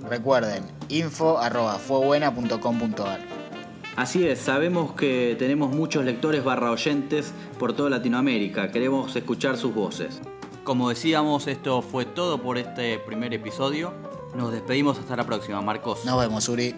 Recuerden, 0.08 0.64
info.fuebuena.com.ar 0.88 3.20
Así 3.94 4.26
es, 4.26 4.38
sabemos 4.38 4.94
que 4.94 5.36
tenemos 5.38 5.70
muchos 5.70 6.02
lectores 6.02 6.42
barra 6.42 6.70
oyentes 6.70 7.34
por 7.58 7.74
toda 7.74 7.90
Latinoamérica, 7.90 8.72
queremos 8.72 9.14
escuchar 9.14 9.58
sus 9.58 9.74
voces. 9.74 10.22
Como 10.64 10.88
decíamos, 10.88 11.46
esto 11.46 11.82
fue 11.82 12.06
todo 12.06 12.42
por 12.42 12.56
este 12.56 12.98
primer 12.98 13.34
episodio. 13.34 13.92
Nos 14.34 14.50
despedimos 14.50 14.98
hasta 14.98 15.14
la 15.14 15.24
próxima, 15.24 15.60
Marcos. 15.60 16.06
Nos 16.06 16.18
vemos, 16.18 16.48
Uri. 16.48 16.74